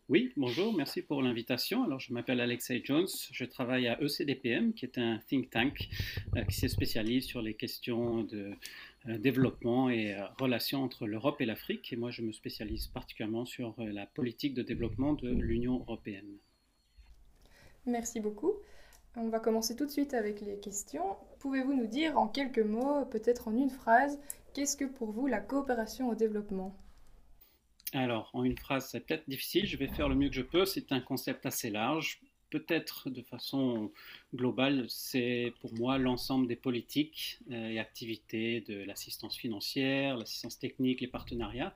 Oui, 0.09 0.33
bonjour, 0.37 0.75
merci 0.77 1.03
pour 1.03 1.23
l'invitation. 1.23 1.83
Alors 1.85 1.99
je 2.01 2.13
m'appelle 2.13 2.41
Alexei 2.41 2.83
Jones, 2.85 3.09
je 3.33 3.45
travaille 3.45 3.89
à 3.89 4.01
ECDPM, 4.01 4.73
qui 4.73 4.85
est 4.85 4.99
un 4.99 5.19
think 5.29 5.51
tank 5.51 5.89
euh, 6.37 6.45
qui 6.45 6.57
se 6.57 6.69
spécialise 6.69 7.25
sur 7.25 7.43
les 7.43 7.55
questions 7.55 8.23
de 8.23 8.53
euh, 9.09 9.19
développement 9.19 9.91
et 9.91 10.15
euh, 10.15 10.27
relations 10.39 10.83
entre 10.83 11.07
l'Europe 11.07 11.41
et 11.41 11.47
l'Afrique. 11.47 11.93
Et 11.93 11.97
moi 11.97 12.11
je 12.11 12.23
me 12.23 12.33
spécialise 12.33 12.87
particulièrement 12.89 13.45
sur 13.45 13.75
la 13.79 14.07
politique 14.07 14.55
de 14.55 14.63
développement 14.63 15.15
de 15.15 15.29
l'Union 15.29 15.81
européenne. 15.81 16.39
Merci 17.87 18.21
beaucoup. 18.21 18.55
On 19.19 19.31
va 19.31 19.41
commencer 19.41 19.75
tout 19.75 19.87
de 19.87 19.91
suite 19.91 20.13
avec 20.13 20.43
les 20.43 20.59
questions. 20.59 21.17
Pouvez-vous 21.39 21.73
nous 21.73 21.87
dire 21.87 22.19
en 22.19 22.29
quelques 22.29 22.59
mots, 22.59 23.07
peut-être 23.07 23.49
en 23.49 23.57
une 23.57 23.71
phrase, 23.71 24.21
qu'est-ce 24.53 24.77
que 24.77 24.85
pour 24.85 25.11
vous 25.11 25.27
la 25.27 25.41
coopération 25.41 26.11
au 26.11 26.15
développement? 26.15 26.77
Alors, 27.95 28.29
en 28.35 28.45
une 28.45 28.59
phrase, 28.59 28.91
c'est 28.91 29.01
peut-être 29.01 29.27
difficile, 29.27 29.67
je 29.67 29.79
vais 29.79 29.89
faire 29.89 30.11
le 30.11 30.17
mieux 30.17 30.29
que 30.29 30.35
je 30.35 30.43
peux. 30.43 30.67
C'est 30.67 30.93
un 30.93 31.01
concept 31.01 31.47
assez 31.47 31.71
large. 31.71 32.21
Peut-être 32.51 33.09
de 33.09 33.23
façon 33.23 33.91
globale, 34.35 34.85
c'est 34.89 35.55
pour 35.63 35.73
moi 35.75 35.97
l'ensemble 35.97 36.47
des 36.47 36.55
politiques 36.55 37.41
euh, 37.51 37.71
et 37.71 37.79
activités 37.79 38.61
de 38.61 38.85
l'assistance 38.85 39.37
financière, 39.37 40.19
l'assistance 40.19 40.59
technique, 40.59 41.01
les 41.01 41.09
partenariats 41.09 41.75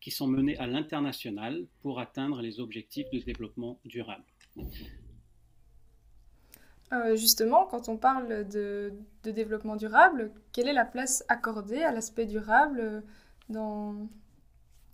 qui 0.00 0.10
sont 0.10 0.26
menés 0.26 0.58
à 0.58 0.66
l'international 0.66 1.66
pour 1.80 2.00
atteindre 2.00 2.42
les 2.42 2.60
objectifs 2.60 3.08
de 3.10 3.18
développement 3.18 3.80
durable. 3.86 4.24
Euh, 6.92 7.16
justement, 7.16 7.66
quand 7.66 7.88
on 7.88 7.96
parle 7.96 8.46
de, 8.48 8.92
développement 9.24 9.76
durable, 9.76 10.30
quelle 10.52 10.68
est 10.68 10.74
la 10.74 10.84
place 10.84 11.24
accordée 11.28 11.82
à 11.82 11.90
l'aspect 11.90 12.26
durable 12.26 12.80
euh, 12.80 13.00
dans, 13.48 14.08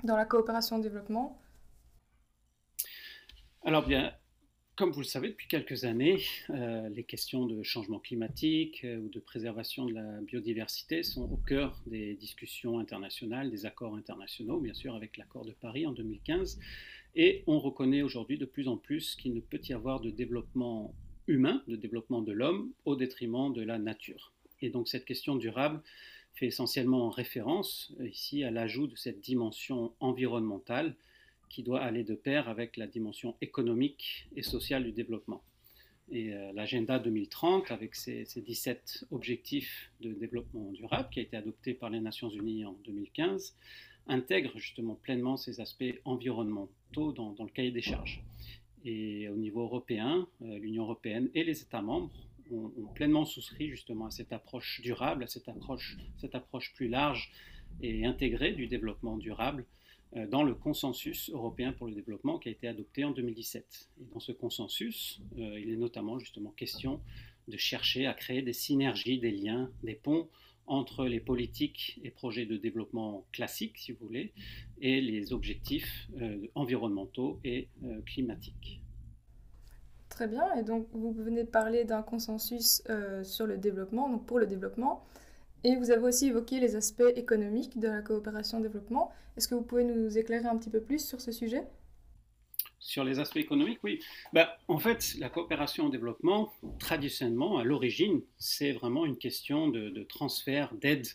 la 0.04 0.24
coopération 0.24 0.76
au 0.76 0.80
développement? 0.80 1.42
Alors 3.64 3.84
bien, 3.84 4.12
comme 4.76 4.92
vous 4.92 5.00
le 5.00 5.06
savez, 5.06 5.30
depuis 5.30 5.48
quelques 5.48 5.84
années, 5.84 6.22
euh, 6.50 6.88
les 6.90 7.02
questions 7.02 7.46
de 7.46 7.64
changement 7.64 7.98
climatique 7.98 8.86
ou 8.86 9.08
de 9.08 9.18
préservation 9.18 9.86
de 9.86 9.94
la 9.94 10.20
biodiversité 10.20 11.02
sont 11.02 11.28
au 11.32 11.36
cœur 11.36 11.82
des 11.86 12.14
discussions 12.14 12.78
internationales, 12.78 13.50
des 13.50 13.66
accords 13.66 13.96
internationaux, 13.96 14.60
bien 14.60 14.74
sûr 14.74 14.94
avec 14.94 15.16
l'accord 15.16 15.44
de 15.44 15.52
Paris 15.52 15.84
en 15.84 15.92
2015. 15.92 16.60
Et 17.16 17.42
on 17.48 17.58
reconnaît 17.58 18.02
aujourd'hui 18.02 18.38
de 18.38 18.44
plus 18.44 18.68
en 18.68 18.76
plus 18.76 19.16
qu'il 19.16 19.34
ne 19.34 19.40
peut 19.40 19.60
y 19.64 19.72
avoir 19.72 19.98
de 19.98 20.10
développement 20.10 20.94
humain, 21.28 21.62
de 21.68 21.76
développement 21.76 22.22
de 22.22 22.32
l'homme, 22.32 22.72
au 22.84 22.96
détriment 22.96 23.52
de 23.52 23.62
la 23.62 23.78
nature. 23.78 24.32
Et 24.60 24.70
donc 24.70 24.88
cette 24.88 25.04
question 25.04 25.36
durable 25.36 25.80
fait 26.34 26.46
essentiellement 26.46 27.10
référence 27.10 27.92
ici 28.00 28.44
à 28.44 28.50
l'ajout 28.50 28.86
de 28.86 28.96
cette 28.96 29.20
dimension 29.20 29.92
environnementale 30.00 30.96
qui 31.48 31.62
doit 31.62 31.80
aller 31.80 32.04
de 32.04 32.14
pair 32.14 32.48
avec 32.48 32.76
la 32.76 32.86
dimension 32.86 33.36
économique 33.40 34.28
et 34.36 34.42
sociale 34.42 34.84
du 34.84 34.92
développement. 34.92 35.42
Et 36.10 36.32
euh, 36.32 36.52
l'agenda 36.52 36.98
2030, 36.98 37.70
avec 37.70 37.94
ses, 37.94 38.24
17 38.36 39.06
objectifs 39.10 39.90
de 40.00 40.12
développement 40.12 40.72
durable, 40.72 41.08
qui 41.10 41.20
a 41.20 41.22
été 41.22 41.36
adopté 41.36 41.74
par 41.74 41.90
les 41.90 42.00
Nations 42.00 42.30
Unies 42.30 42.64
en 42.64 42.72
2015, 42.84 43.56
intègre 44.06 44.58
justement 44.58 44.94
pleinement 44.94 45.36
ces 45.36 45.60
aspects 45.60 46.00
environnementaux 46.04 47.12
dans 47.12 47.34
le 47.38 47.50
cahier 47.50 47.72
des 47.72 47.82
charges. 47.82 48.22
Et 48.84 49.28
au 49.28 49.36
niveau 49.36 49.62
européen, 49.62 50.28
euh, 50.42 50.58
l'Union 50.58 50.84
européenne 50.84 51.30
et 51.34 51.44
les 51.44 51.62
États 51.62 51.82
membres 51.82 52.10
ont, 52.50 52.70
pleinement 52.94 53.24
souscrit 53.24 53.68
justement 53.68 54.06
à 54.06 54.10
cette 54.10 54.32
approche 54.32 54.80
durable, 54.82 55.24
à 55.24 55.26
cette 55.26 55.48
approche, 55.48 55.96
cette 56.16 56.34
approche 56.34 56.72
plus 56.74 56.88
large 56.88 57.30
et 57.82 58.06
intégrée 58.06 58.52
du 58.52 58.66
développement 58.66 59.16
durable 59.16 59.66
euh, 60.16 60.26
dans 60.26 60.42
le 60.42 60.54
consensus 60.54 61.30
européen 61.30 61.72
pour 61.72 61.86
le 61.86 61.94
développement 61.94 62.38
qui 62.38 62.48
a 62.48 62.52
été 62.52 62.68
adopté 62.68 63.04
en 63.04 63.10
2017. 63.10 63.90
Et 64.00 64.04
dans 64.12 64.20
ce 64.20 64.32
consensus, 64.32 65.20
euh, 65.38 65.60
il 65.60 65.70
est 65.70 65.76
notamment 65.76 66.18
justement 66.18 66.50
question 66.50 67.00
de 67.48 67.56
chercher 67.56 68.06
à 68.06 68.14
créer 68.14 68.42
des 68.42 68.52
synergies, 68.52 69.18
des 69.18 69.30
liens, 69.30 69.70
des 69.82 69.94
ponts 69.94 70.28
entre 70.68 71.06
les 71.06 71.20
politiques 71.20 72.00
et 72.04 72.10
projets 72.10 72.46
de 72.46 72.56
développement 72.56 73.26
classiques, 73.32 73.78
si 73.78 73.92
vous 73.92 74.06
voulez, 74.06 74.32
et 74.80 75.00
les 75.00 75.32
objectifs 75.32 76.08
euh, 76.20 76.46
environnementaux 76.54 77.40
et 77.44 77.68
euh, 77.84 78.00
climatiques. 78.02 78.82
Très 80.08 80.28
bien, 80.28 80.54
et 80.56 80.62
donc 80.62 80.86
vous 80.92 81.12
venez 81.12 81.44
de 81.44 81.48
parler 81.48 81.84
d'un 81.84 82.02
consensus 82.02 82.82
euh, 82.88 83.24
sur 83.24 83.46
le 83.46 83.58
développement, 83.58 84.08
donc 84.08 84.26
pour 84.26 84.38
le 84.38 84.46
développement, 84.46 85.04
et 85.64 85.76
vous 85.76 85.90
avez 85.90 86.02
aussi 86.02 86.26
évoqué 86.26 86.60
les 86.60 86.76
aspects 86.76 87.12
économiques 87.16 87.78
de 87.78 87.88
la 87.88 88.02
coopération 88.02 88.60
développement. 88.60 89.10
Est-ce 89.36 89.48
que 89.48 89.54
vous 89.54 89.62
pouvez 89.62 89.84
nous 89.84 90.16
éclairer 90.16 90.46
un 90.46 90.56
petit 90.56 90.70
peu 90.70 90.80
plus 90.80 91.04
sur 91.04 91.20
ce 91.20 91.32
sujet? 91.32 91.66
Sur 92.88 93.04
les 93.04 93.18
aspects 93.18 93.36
économiques, 93.36 93.80
oui. 93.84 94.00
Ben, 94.32 94.48
en 94.66 94.78
fait, 94.78 95.14
la 95.18 95.28
coopération 95.28 95.86
au 95.86 95.90
développement, 95.90 96.50
traditionnellement, 96.78 97.58
à 97.58 97.64
l'origine, 97.64 98.22
c'est 98.38 98.72
vraiment 98.72 99.04
une 99.04 99.18
question 99.18 99.68
de, 99.68 100.02
transfert 100.04 100.72
d'aide 100.74 101.06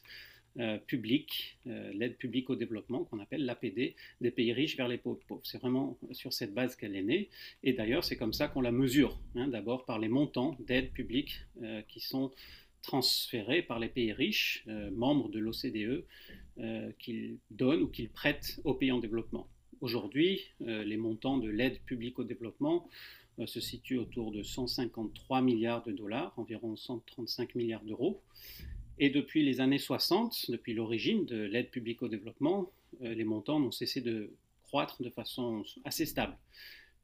euh, 0.60 0.78
publique, 0.78 1.58
euh, 1.66 1.92
l'aide 1.96 2.16
publique 2.18 2.52
au 2.52 2.56
développement, 2.56 3.06
qu'on 3.06 3.18
appelle 3.18 3.44
l'APD, 3.44 3.96
des 4.22 4.32
pays 4.32 4.54
riches 4.54 4.78
vers 4.78 4.88
les 4.88 5.00
pauvres. 5.00 5.20
C'est 5.44 5.58
vraiment 5.58 5.98
sur 6.12 6.32
cette 6.32 6.54
base 6.54 6.76
qu'elle 6.76 6.96
est 6.96 7.02
née. 7.02 7.32
Et 7.64 7.74
d'ailleurs, 7.74 8.04
c'est 8.04 8.18
comme 8.18 8.34
ça 8.34 8.48
qu'on 8.48 8.62
la 8.62 8.72
mesure. 8.72 9.20
Hein, 9.36 9.48
d'abord 9.48 9.86
par 9.86 9.98
les 9.98 10.10
montants 10.10 10.56
d'aide 10.60 10.92
publique 10.92 11.42
euh, 11.64 11.82
qui 11.88 12.02
sont 12.02 12.30
transférés 12.84 13.64
par 13.64 13.80
les 13.80 13.90
pays 13.90 14.14
riches, 14.14 14.66
membres 14.92 15.30
de 15.30 15.40
l'OCDE, 15.40 16.04
qu'ils 17.00 17.38
donnent 17.50 17.82
ou 17.82 17.88
qu'ils 17.88 18.10
prêtent 18.10 18.60
aux 18.66 18.74
pays 18.74 18.92
en 18.92 19.00
développement. 19.00 19.48
Aujourd'hui, 19.84 20.40
euh, 20.62 20.82
les 20.86 20.96
montants 20.96 21.38
de 21.38 21.50
l'aide 21.50 21.78
publique 21.82 22.18
au 22.18 22.24
développement 22.24 22.88
euh, 23.40 23.46
se 23.46 23.60
situent 23.60 23.98
autour 23.98 24.32
de 24.32 24.42
153 24.42 25.42
milliards 25.42 25.84
de 25.84 25.92
dollars, 25.92 26.34
environ 26.38 26.78
135 26.78 27.54
milliards 27.56 27.84
d'euros. 27.84 28.22
Et 28.98 29.10
depuis 29.10 29.44
les 29.44 29.60
années 29.60 29.80
60, 29.80 30.52
depuis 30.52 30.74
l'origine 30.74 31.26
de 31.26 31.36
l'aide 31.36 31.70
publique 31.70 32.02
au 32.02 32.08
développement, 32.08 32.72
euh, 33.02 33.14
les 33.14 33.26
montants 33.26 33.60
n'ont 33.60 33.72
cessé 33.72 34.00
de 34.00 34.32
croître 34.62 35.04
de 35.04 35.10
façon 35.10 35.66
assez 35.84 36.06
stable. 36.06 36.38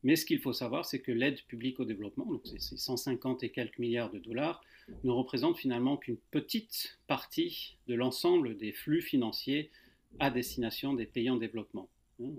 Mais 0.03 0.15
ce 0.15 0.25
qu'il 0.25 0.39
faut 0.39 0.53
savoir, 0.53 0.85
c'est 0.85 1.01
que 1.01 1.11
l'aide 1.11 1.41
publique 1.49 1.81
au 1.81 1.85
développement, 1.85 2.27
donc 2.27 2.47
ces 2.47 2.77
150 2.77 3.43
et 3.43 3.49
quelques 3.49 3.79
milliards 3.79 4.09
de 4.09 4.19
dollars, 4.19 4.63
ne 5.03 5.11
représente 5.11 5.57
finalement 5.57 5.97
qu'une 5.97 6.15
petite 6.31 6.97
partie 7.07 7.75
de 7.87 7.95
l'ensemble 7.95 8.55
des 8.55 8.71
flux 8.71 9.01
financiers 9.01 9.69
à 10.19 10.31
destination 10.31 10.93
des 10.93 11.05
pays 11.05 11.29
en 11.29 11.35
développement. 11.35 11.89
Hein, 12.21 12.31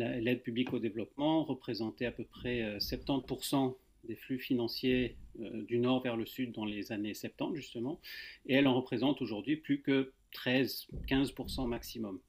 l'aide 0.00 0.42
publique 0.42 0.72
au 0.72 0.78
développement 0.78 1.44
représentait 1.44 2.06
à 2.06 2.12
peu 2.12 2.24
près 2.24 2.78
70% 2.78 3.68
euh, 3.68 3.70
des 4.04 4.16
flux 4.16 4.38
financiers 4.38 5.16
euh, 5.40 5.62
du 5.64 5.78
nord 5.78 6.02
vers 6.02 6.16
le 6.16 6.26
sud 6.26 6.52
dans 6.52 6.64
les 6.64 6.92
années 6.92 7.14
70 7.14 7.54
justement, 7.56 8.00
et 8.46 8.54
elle 8.54 8.66
en 8.66 8.74
représente 8.74 9.20
aujourd'hui 9.22 9.56
plus 9.56 9.82
que 9.82 10.12
13-15% 10.34 11.66
maximum. 11.66 12.20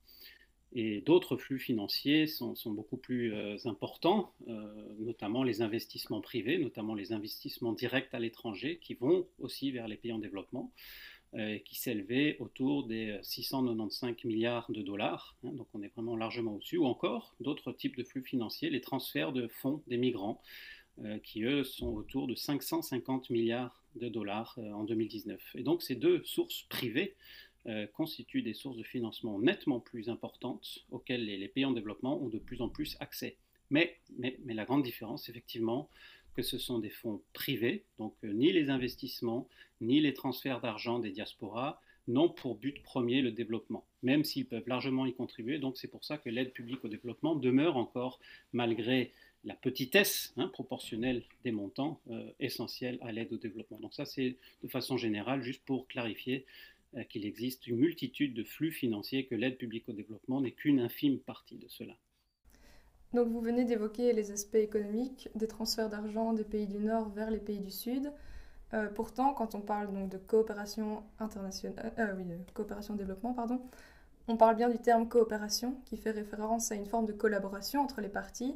Et 0.73 1.01
d'autres 1.01 1.36
flux 1.36 1.60
financiers 1.60 2.27
sont, 2.27 2.55
beaucoup 2.67 2.95
plus 2.95 3.34
euh, 3.34 3.57
importants, 3.65 4.34
notamment 4.99 5.43
les 5.43 5.62
investissements 5.62 6.21
privés, 6.21 6.57
notamment 6.57 6.95
les 6.95 7.12
investissements 7.12 7.73
directs 7.73 8.13
à 8.13 8.19
l'étranger 8.19 8.79
qui 8.81 8.93
vont 8.93 9.27
aussi 9.39 9.71
vers 9.71 9.89
les 9.89 9.97
pays 9.97 10.13
en 10.13 10.19
développement. 10.19 10.71
Euh, 11.34 11.60
qui 11.60 11.80
s'élevait 11.80 12.36
autour 12.39 12.86
des 12.88 13.17
695 13.22 14.26
milliards 14.26 14.70
de 14.70 14.82
dollars, 14.82 15.38
hein, 15.46 15.54
donc 15.54 15.65
on 15.74 15.82
est 15.82 15.88
vraiment 15.88 16.17
largement 16.17 16.56
au-dessus, 16.56 16.76
ou 16.76 16.84
encore 16.84 17.34
d'autres 17.39 17.72
types 17.72 17.96
de 17.96 18.04
flux 18.04 18.22
financiers, 18.22 18.70
les 18.70 18.82
transferts 18.82 19.32
de 19.32 19.48
fonds 19.48 19.82
des 19.88 19.96
migrants, 19.96 20.41
euh, 21.06 21.20
qui 21.20 21.44
eux 21.44 21.63
sont 21.63 21.88
autour 21.88 22.28
de 22.28 22.36
550 22.36 23.30
milliards 23.30 23.82
de 23.96 24.10
dollars 24.10 24.56
euh, 24.58 24.74
en 24.74 24.84
2019. 24.84 25.56
Et 25.56 25.63
donc 25.63 25.84
ces 25.84 25.96
deux 25.96 26.22
sources 26.26 26.63
privées 26.63 27.15
constituent 27.94 28.41
des 28.41 28.56
sources 28.56 28.76
de 28.76 28.84
financement 28.84 29.39
nettement 29.39 29.80
plus 29.80 30.10
importantes 30.10 30.80
auxquelles 30.89 31.24
les, 31.24 31.48
pays 31.48 31.63
en 31.63 31.72
développement 31.72 32.20
ont 32.20 32.28
de 32.28 32.39
plus 32.39 32.60
en 32.60 32.70
plus 32.70 32.98
accès. 33.00 33.38
Mais 33.70 34.00
la 34.48 34.65
grande 34.65 34.82
différence, 34.82 35.30
effectivement, 35.30 35.88
que 36.36 36.41
ce 36.41 36.58
sont 36.58 36.80
des 36.80 36.89
fonds 36.89 37.22
privés, 37.34 37.84
donc 37.98 38.15
ni 38.24 38.52
les 38.52 38.70
investissements, 38.70 39.48
ni 39.82 40.00
les 40.00 40.13
transferts 40.13 40.62
d'argent 40.62 41.00
des 41.00 41.12
diasporas 41.12 41.82
n'ont 42.08 42.30
pour 42.30 42.56
but 42.56 42.82
premier 42.84 43.22
le 43.22 43.32
développement, 43.32 43.86
même 44.04 44.24
s'ils 44.24 44.48
peuvent 44.48 44.67
largement 44.67 45.06
y 45.06 45.13
contribuer. 45.13 45.60
Donc 45.60 45.78
c'est 45.78 45.88
pour 45.88 46.04
ça 46.04 46.17
que 46.17 46.30
l'aide 46.30 46.54
publique 46.54 46.84
au 46.84 46.88
développement 46.88 47.36
demeure 47.36 47.78
encore, 47.78 48.20
malgré 48.54 49.12
la 49.44 49.56
petitesse 49.56 50.34
hein, 50.38 50.48
proportionnelle 50.48 51.24
des 51.44 51.52
montants, 51.52 52.00
euh, 52.10 52.32
à 53.02 53.12
l'aide 53.12 53.34
au 53.34 53.38
développement. 53.38 53.80
Donc 53.80 53.94
ça 53.94 54.06
c'est 54.06 54.38
de 54.63 54.67
façon 54.67 54.98
générale, 54.98 55.41
juste 55.41 55.63
pour 55.65 55.88
clarifier 55.88 56.46
euh, 56.96 57.04
qu'il 57.04 57.26
existe 57.26 57.67
une 57.67 57.78
multitude 57.78 58.34
de 58.34 58.44
flux 58.44 58.72
financiers, 58.72 59.26
que 59.26 59.36
l'aide 59.36 59.58
publique 59.58 59.88
au 59.89 59.94
développement 59.94 60.41
n'est 60.41 60.52
qu'une 60.52 60.80
infime 60.80 61.20
partie 61.20 61.58
de 61.58 61.67
cela. 61.67 61.98
Donc 63.13 63.28
vous 63.28 63.41
venez 63.41 63.65
d'évoquer 63.65 64.13
les 64.13 64.32
aspects 64.32 64.56
économiques 64.56 65.30
des 65.36 65.47
transferts 65.47 65.89
d'argent 65.89 66.34
des 66.34 66.45
pays 66.45 66.67
du 66.67 66.80
Nord 66.80 67.10
vers 67.10 67.30
les 67.30 67.39
pays 67.39 67.60
du 67.60 67.71
Sud. 67.71 68.12
Euh, 68.74 68.88
pourtant, 68.88 69.34
quand 69.34 69.54
on 69.54 69.60
parle 69.60 69.91
donc 69.91 70.10
de 70.10 70.17
coopération 70.17 71.04
internationale, 71.19 71.91
euh, 72.00 72.13
oui, 72.15 72.26
coopération 72.54 72.95
développement, 72.95 73.34
pardon, 73.34 73.60
on 74.30 74.38
parle 74.38 74.56
bien 74.56 74.69
du 74.69 74.78
terme 74.78 75.10
coopération 75.10 75.76
qui 75.86 75.97
fait 75.97 76.12
référence 76.12 76.71
à 76.71 76.76
une 76.76 76.86
forme 76.86 77.06
de 77.06 77.12
collaboration 77.12 77.82
entre 77.82 78.00
les 78.00 78.08
parties. 78.08 78.56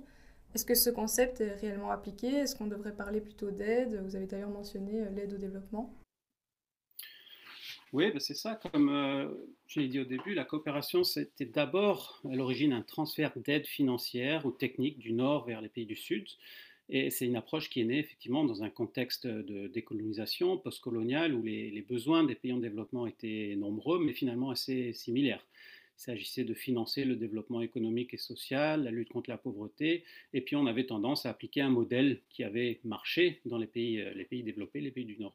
Est-ce 0.53 0.63
que 0.63 0.75
ce 0.75 0.89
concept 0.89 1.41
est 1.41 1.55
réellement 1.55 1.91
appliqué? 1.91 2.27
Est-ce 2.27 2.55
qu'on 2.55 2.67
devrait 2.67 2.93
parler 2.93 3.19
plutôt 3.19 3.51
d'aide? 3.51 4.01
Vous 4.05 4.15
avez 4.15 4.25
d'ailleurs 4.25 4.49
mentionné 4.49 5.03
l'aide 5.09 5.33
au 5.33 5.37
développement. 5.37 5.93
Oui, 7.95 8.11
ben, 8.11 8.19
c'est 8.19 8.33
ça. 8.33 8.55
Comme 8.55 8.89
euh, 8.89 9.29
je 9.67 9.79
l'ai 9.79 9.87
dit 9.87 10.01
au 10.01 10.03
début, 10.03 10.33
la 10.33 10.43
coopération, 10.43 11.05
c'était 11.05 11.45
d'abord 11.45 12.21
à 12.29 12.35
l'origine 12.35 12.73
un 12.73 12.81
transfert 12.81 13.31
d'aide 13.37 13.65
financière 13.65 14.45
ou 14.45 14.51
technique 14.51 14.99
du 14.99 15.13
Nord 15.13 15.45
vers 15.45 15.61
les 15.61 15.69
pays 15.69 15.85
du 15.85 15.95
Sud. 15.95 16.27
Et 16.89 17.09
c'est 17.09 17.25
une 17.25 17.37
approche 17.37 17.69
qui 17.69 17.79
est 17.79 17.85
née 17.85 17.99
effectivement 17.99 18.43
dans 18.43 18.63
un 18.63 18.69
contexte 18.69 19.25
de 19.27 19.67
décolonisation 19.67 20.57
postcoloniale 20.57 21.33
où 21.33 21.41
les, 21.41 21.85
besoins 21.87 22.25
des 22.25 22.35
pays 22.35 22.51
en 22.51 22.57
développement 22.57 23.07
étaient 23.07 23.55
nombreux, 23.57 24.03
mais 24.03 24.11
finalement 24.11 24.49
assez 24.49 24.91
similaires. 24.91 25.45
Il 25.97 26.01
s'agissait 26.01 26.43
de 26.43 26.53
financer 26.53 27.05
le 27.05 27.15
développement 27.15 27.61
économique 27.61 28.13
et 28.13 28.17
social, 28.17 28.83
la 28.83 28.91
lutte 28.91 29.07
contre 29.07 29.29
la 29.29 29.37
pauvreté, 29.37 30.03
et 30.33 30.41
puis 30.41 30.57
on 30.57 30.67
avait 30.67 30.85
tendance 30.85 31.25
à 31.25 31.29
appliquer 31.29 31.61
un 31.61 31.69
modèle 31.69 32.19
qui 32.29 32.43
avait 32.43 32.81
marché 32.83 33.39
dans 33.45 33.57
les 33.57 33.67
pays, 33.67 34.01
euh, 34.01 34.13
les 34.13 34.25
pays 34.25 34.43
développés, 34.43 34.81
les 34.81 34.91
pays 34.91 35.05
du 35.05 35.17
Nord. 35.17 35.33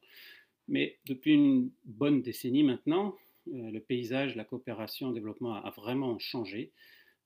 Mais 0.71 0.97
depuis 1.05 1.35
une 1.35 1.71
bonne 1.85 2.23
décennie 2.23 2.63
maintenant, 2.63 3.17
euh, 3.49 3.71
le 3.71 3.81
paysage, 3.81 4.37
la 4.37 4.45
coopération 4.45 5.09
en 5.09 5.11
développement 5.11 5.55
a, 5.55 5.71
vraiment 5.71 6.19
changé. 6.21 6.71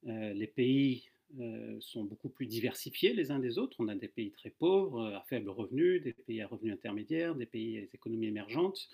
Euh, 0.06 0.32
les 0.32 0.46
pays 0.46 1.04
euh, 1.38 1.76
sont 1.80 2.04
beaucoup 2.04 2.30
plus 2.30 2.46
diversifiés 2.46 3.12
les 3.12 3.30
uns 3.30 3.38
des 3.38 3.58
autres. 3.58 3.76
On 3.80 3.88
a 3.88 3.94
des 3.94 4.08
pays 4.08 4.30
très 4.30 4.48
pauvres, 4.48 5.04
à 5.14 5.20
faible 5.28 5.50
revenu, 5.50 6.00
des 6.00 6.14
pays 6.14 6.40
à 6.40 6.46
revenus 6.46 6.72
intermédiaires, 6.72 7.34
des 7.34 7.44
pays 7.44 7.78
à 7.78 7.82
économies 7.92 8.28
émergentes, 8.28 8.88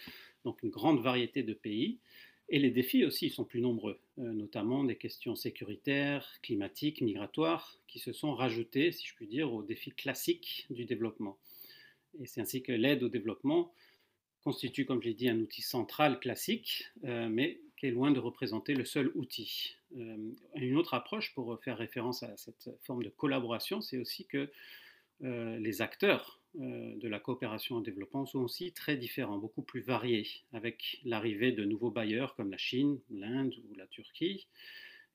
donc 0.45 0.63
une 0.65 0.71
grande 0.71 1.01
variété 1.01 1.45
de 1.45 1.55
pays. 1.55 1.99
Et 2.49 2.59
les 2.59 2.73
défis 2.73 3.05
aussi 3.05 3.31
sont 3.31 3.45
plus 3.45 3.61
nombreux, 3.61 4.01
notamment 4.17 4.83
des 4.83 4.97
questions 4.97 5.37
sécuritaires, 5.37 6.29
climatiques, 6.43 7.01
migratoires, 7.01 7.79
qui 7.87 8.01
se 8.01 8.13
sont 8.13 8.35
rajoutées, 8.35 8.91
si 8.91 9.07
je 9.07 9.15
puis 9.15 9.29
dire, 9.29 9.53
aux 9.53 9.63
défis 9.63 9.93
classiques 9.93 10.67
du 10.69 10.85
développement. 10.85 11.39
Et 12.21 12.27
c'est 12.27 12.41
ainsi 12.41 12.61
que 12.61 12.73
l'aide 12.73 13.05
au 13.05 13.09
développement 13.09 13.73
constitue, 14.43 14.87
comme 14.87 15.03
je 15.03 15.09
l'ai 15.09 15.15
dit, 15.15 15.29
un 15.29 15.39
outil 15.39 15.63
central 15.63 16.19
classique, 16.19 16.87
euh, 17.05 17.29
mais 17.29 17.61
qui 17.77 17.87
est 17.87 17.91
loin 17.91 18.11
de 18.11 18.19
représenter 18.19 18.75
le 18.75 18.85
seul 18.85 19.11
outil. 19.15 19.77
Euh, 19.97 20.17
une 20.55 20.77
autre 20.77 20.95
approche 20.95 21.35
pour 21.35 21.59
faire 21.63 21.79
référence 21.79 22.23
à 22.23 22.37
cette 22.37 22.71
forme 22.83 23.03
de 23.03 23.09
collaboration, 23.09 23.81
c'est 23.81 23.99
aussi 23.99 24.27
que 24.27 24.51
euh, 25.23 25.59
les 25.59 25.83
acteurs 25.83 26.39
de 26.57 27.07
la 27.07 27.21
coopération 27.21 27.77
en 27.77 27.81
développement 27.81 28.27
sont 28.27 28.41
aussi 28.41 28.73
très 28.73 28.97
différents, 28.97 29.39
beaucoup 29.39 29.63
plus 29.63 29.83
variés, 29.83 30.27
avec 30.53 30.99
l'arrivée 31.05 31.53
de 31.53 31.65
nouveaux 31.65 31.93
bailleurs 31.93 32.35
comme 32.35 32.51
la 32.51 32.57
Chine, 32.57 32.99
l'Inde 33.09 33.55
ou 33.71 33.75
la 33.77 33.87
Turquie, 33.87 34.49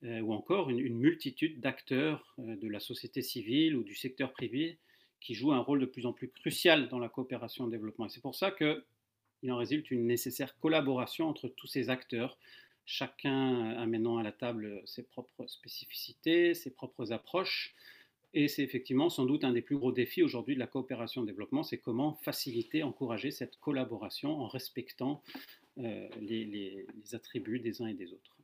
ou 0.02 0.34
encore 0.34 0.70
une, 0.70 0.96
multitude 0.96 1.60
d'acteurs 1.60 2.34
de 2.38 2.68
la 2.70 2.80
société 2.80 3.22
civile 3.22 3.76
ou 3.76 3.84
du 3.84 3.96
secteur 3.96 4.32
privé 4.32 4.78
qui 5.20 5.34
jouent 5.34 5.52
un 5.52 5.60
rôle 5.60 5.82
de 5.82 5.86
plus 5.86 6.06
en 6.06 6.14
plus 6.14 6.30
crucial 6.30 6.88
dans 6.88 7.00
la 7.00 7.10
coopération 7.10 7.66
en 7.66 7.68
développement. 7.68 8.06
Et 8.06 8.10
c'est 8.10 8.22
pour 8.22 8.36
ça 8.36 8.52
que 8.52 8.86
il 9.46 9.52
en 9.52 9.58
résulte 9.58 9.92
une 9.92 10.08
nécessaire 10.08 10.58
collaboration 10.58 11.30
entre 11.30 11.48
tous 11.48 11.68
ces 11.68 11.92
acteurs, 11.92 12.40
chacun 12.84 13.70
amenant 13.78 14.18
à 14.18 14.24
la 14.24 14.32
table 14.32 14.82
ses 14.86 15.04
propres 15.04 15.46
spécificités, 15.46 16.56
ses 16.56 16.72
propres 16.72 17.12
approches. 17.12 17.76
Et 18.34 18.48
c'est 18.48 18.64
effectivement 18.64 19.08
sans 19.08 19.26
doute 19.26 19.44
un 19.44 19.54
des 19.54 19.62
plus 19.62 19.78
gros 19.78 19.92
défis 19.92 20.24
aujourd'hui 20.24 20.56
de 20.56 20.60
la 20.60 20.66
coopération 20.66 21.22
au 21.22 21.26
développement, 21.26 21.62
c'est 21.62 21.78
comment 21.78 22.16
faciliter, 22.24 22.82
encourager 22.82 23.30
cette 23.30 23.58
collaboration 23.58 24.32
en 24.32 24.48
respectant 24.48 25.22
euh, 25.78 26.10
les, 26.20 26.88
attributs 27.14 27.60
des 27.60 27.84
uns 27.84 27.88
et 27.88 27.94
des 27.94 28.14
autres. 28.14 28.36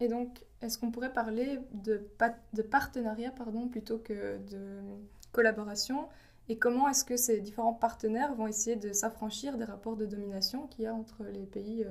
Et 0.00 0.08
donc, 0.08 0.40
est-ce 0.62 0.78
qu'on 0.78 0.90
pourrait 0.90 1.12
parler 1.12 1.58
de, 1.74 2.08
de 2.54 2.62
partenariat 2.62 3.32
pardon, 3.32 3.68
plutôt 3.68 3.98
que 3.98 4.38
de 4.50 4.80
collaboration 5.30 6.08
et 6.50 6.58
comment 6.58 6.88
est-ce 6.88 7.04
que 7.04 7.16
ces 7.16 7.40
différents 7.40 7.74
partenaires 7.74 8.34
vont 8.34 8.48
essayer 8.48 8.74
de 8.74 8.92
s'affranchir 8.92 9.56
des 9.56 9.64
rapports 9.64 9.96
de 9.96 10.04
domination 10.04 10.66
qu'il 10.66 10.82
y 10.82 10.86
a 10.88 10.92
entre 10.92 11.22
les 11.24 11.46
pays 11.46 11.86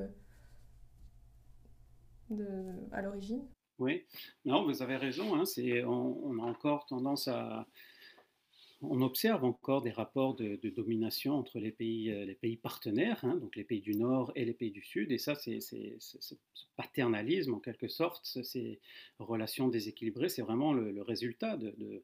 euh, 2.32 2.74
à 2.91 3.02
l'origine? 3.02 3.48
Oui, 3.78 4.04
non, 4.43 4.65
vous 4.65 4.82
avez 4.82 4.98
raison. 4.98 5.34
Hein, 5.34 5.43
on, 5.88 6.39
a 6.39 6.43
encore 6.43 6.86
tendance 6.88 7.30
à, 7.30 7.67
on 8.82 9.02
observe 9.02 9.45
encore 9.45 9.82
des 9.82 9.91
rapports 9.91 10.36
de, 10.36 10.60
domination 10.76 11.36
entre 11.36 11.60
les 11.60 11.72
pays, 11.72 12.12
euh, 12.12 12.26
les 12.26 12.36
pays 12.36 12.58
partenaires, 12.58 13.24
hein, 13.24 13.38
donc 13.38 13.56
les 13.56 13.63
pays 13.63 13.80
du 13.80 13.95
Nord 13.95 14.34
et 14.36 14.43
les 14.43 14.54
pays 14.54 14.72
du 14.72 14.84
Sud. 14.84 15.13
Et 15.13 15.17
ça, 15.17 15.36
c'est 15.36 15.60
ce 15.62 16.36
paternalisme, 16.76 17.54
en 17.54 17.60
quelque 17.60 17.88
sorte, 17.88 18.26
ces 18.26 18.82
relations 19.19 19.69
déséquilibrées, 19.69 20.28
c'est 20.28 20.41
vraiment 20.41 20.74
le, 20.74 21.02
résultat 21.02 21.56
de, 21.56 22.04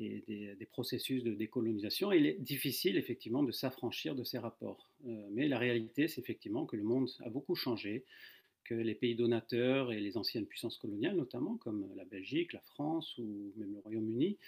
des, 0.00 0.66
processus 0.70 1.22
de 1.22 1.34
décolonisation. 1.34 2.12
il 2.12 2.26
est 2.26 2.40
difficile 2.40 2.96
effectivement 2.96 3.42
de 3.42 3.52
s'affranchir 3.52 4.14
de 4.14 4.24
ces 4.24 4.38
rapports. 4.38 4.88
Euh, 5.06 5.28
mais 5.30 5.48
la 5.48 5.58
réalité, 5.58 6.08
c'est 6.08 6.20
effectivement 6.20 6.66
que 6.66 6.76
le 6.76 6.82
monde 6.82 7.08
a 7.24 7.28
beaucoup 7.28 7.54
changé, 7.54 8.04
que 8.64 8.74
les 8.74 8.94
pays 8.94 9.14
donateurs 9.14 9.92
et 9.92 10.00
les 10.00 10.16
anciennes 10.16 10.46
puissances 10.46 10.78
coloniales, 10.78 11.16
notamment 11.16 11.56
comme 11.56 11.88
la 11.96 12.04
Belgique, 12.04 12.52
la 12.52 12.60
France 12.60 13.18
ou 13.18 13.52
même 13.56 13.72
le 13.72 13.80
Royaume-Uni, 13.80 14.38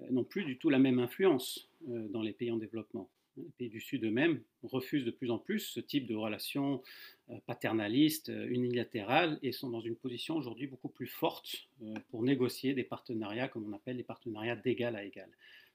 euh, 0.00 0.10
n'ont 0.10 0.24
plus 0.24 0.44
du 0.44 0.58
tout 0.58 0.70
la 0.70 0.78
même 0.78 0.98
influence 0.98 1.68
euh, 1.88 2.08
dans 2.08 2.22
les 2.22 2.32
pays 2.32 2.50
en 2.50 2.56
développement. 2.56 3.08
Les 3.44 3.52
pays 3.58 3.68
du 3.68 3.80
Sud 3.80 4.04
eux-mêmes 4.04 4.42
refusent 4.62 5.04
de 5.04 5.10
plus 5.10 5.30
en 5.30 5.38
plus 5.38 5.60
ce 5.60 5.80
type 5.80 6.06
de 6.06 6.14
relations 6.14 6.82
euh, 7.30 7.38
paternalistes, 7.46 8.28
euh, 8.28 8.48
unilatérales, 8.48 9.38
et 9.42 9.52
sont 9.52 9.70
dans 9.70 9.80
une 9.80 9.96
position 9.96 10.36
aujourd'hui 10.36 10.66
beaucoup 10.66 10.88
plus 10.88 11.06
forte 11.06 11.68
euh, 11.82 11.94
pour 12.10 12.22
négocier 12.22 12.74
des 12.74 12.84
partenariats, 12.84 13.48
comme 13.48 13.66
on 13.68 13.72
appelle 13.72 13.96
les 13.96 14.04
partenariats 14.04 14.56
d'égal 14.56 14.96
à 14.96 15.04
égal. 15.04 15.30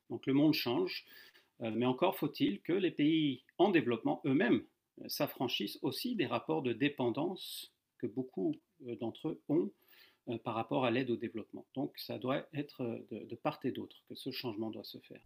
Donc 0.09 0.25
le 0.27 0.33
monde 0.33 0.53
change, 0.53 1.03
mais 1.61 1.85
encore 1.85 2.15
faut-il 2.15 2.61
que 2.61 2.73
les 2.73 2.91
pays 2.91 3.41
en 3.57 3.71
développement 3.71 4.21
eux-mêmes 4.25 4.61
s'affranchissent 5.07 5.79
aussi 5.81 6.15
des 6.15 6.27
rapports 6.27 6.61
de 6.61 6.73
dépendance 6.73 7.73
que 7.97 8.05
beaucoup 8.05 8.53
d'entre 8.99 9.29
eux 9.29 9.41
ont 9.49 9.71
par 10.43 10.53
rapport 10.53 10.85
à 10.85 10.91
l'aide 10.91 11.09
au 11.09 11.15
développement. 11.15 11.65
Donc 11.73 11.97
ça 11.97 12.19
doit 12.19 12.45
être 12.53 13.07
de 13.09 13.35
part 13.35 13.59
et 13.63 13.71
d'autre 13.71 14.03
que 14.07 14.13
ce 14.13 14.29
changement 14.29 14.69
doit 14.69 14.83
se 14.83 14.99
faire. 14.99 15.21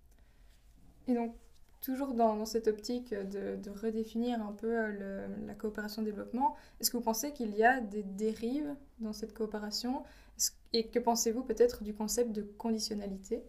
Et 1.10 1.13
donc 1.13 1.36
toujours 1.82 2.13
dans, 2.13 2.46
cette 2.46 2.68
optique 2.68 3.13
de, 3.13 3.70
redéfinir 3.70 4.42
un 4.42 4.54
peu 4.54 4.68
euh, 4.68 5.28
la 5.46 5.54
coopération 5.54 6.02
développement, 6.02 6.56
est-ce 6.80 6.92
que 6.92 6.98
vous 6.98 7.04
pensez 7.04 7.34
qu'il 7.34 7.56
y 7.56 7.63
a 7.63 7.80
des 7.80 8.04
dérives 8.04 8.76
dans 9.00 9.13
cette 9.13 9.34
coopération? 9.34 10.04
Et 10.74 10.88
que 10.88 11.00
pensez-vous 11.00 11.44
peut-être 11.44 11.84
du 11.84 11.94
concept 11.94 12.32
de 12.32 12.42
conditionnalité? 12.42 13.44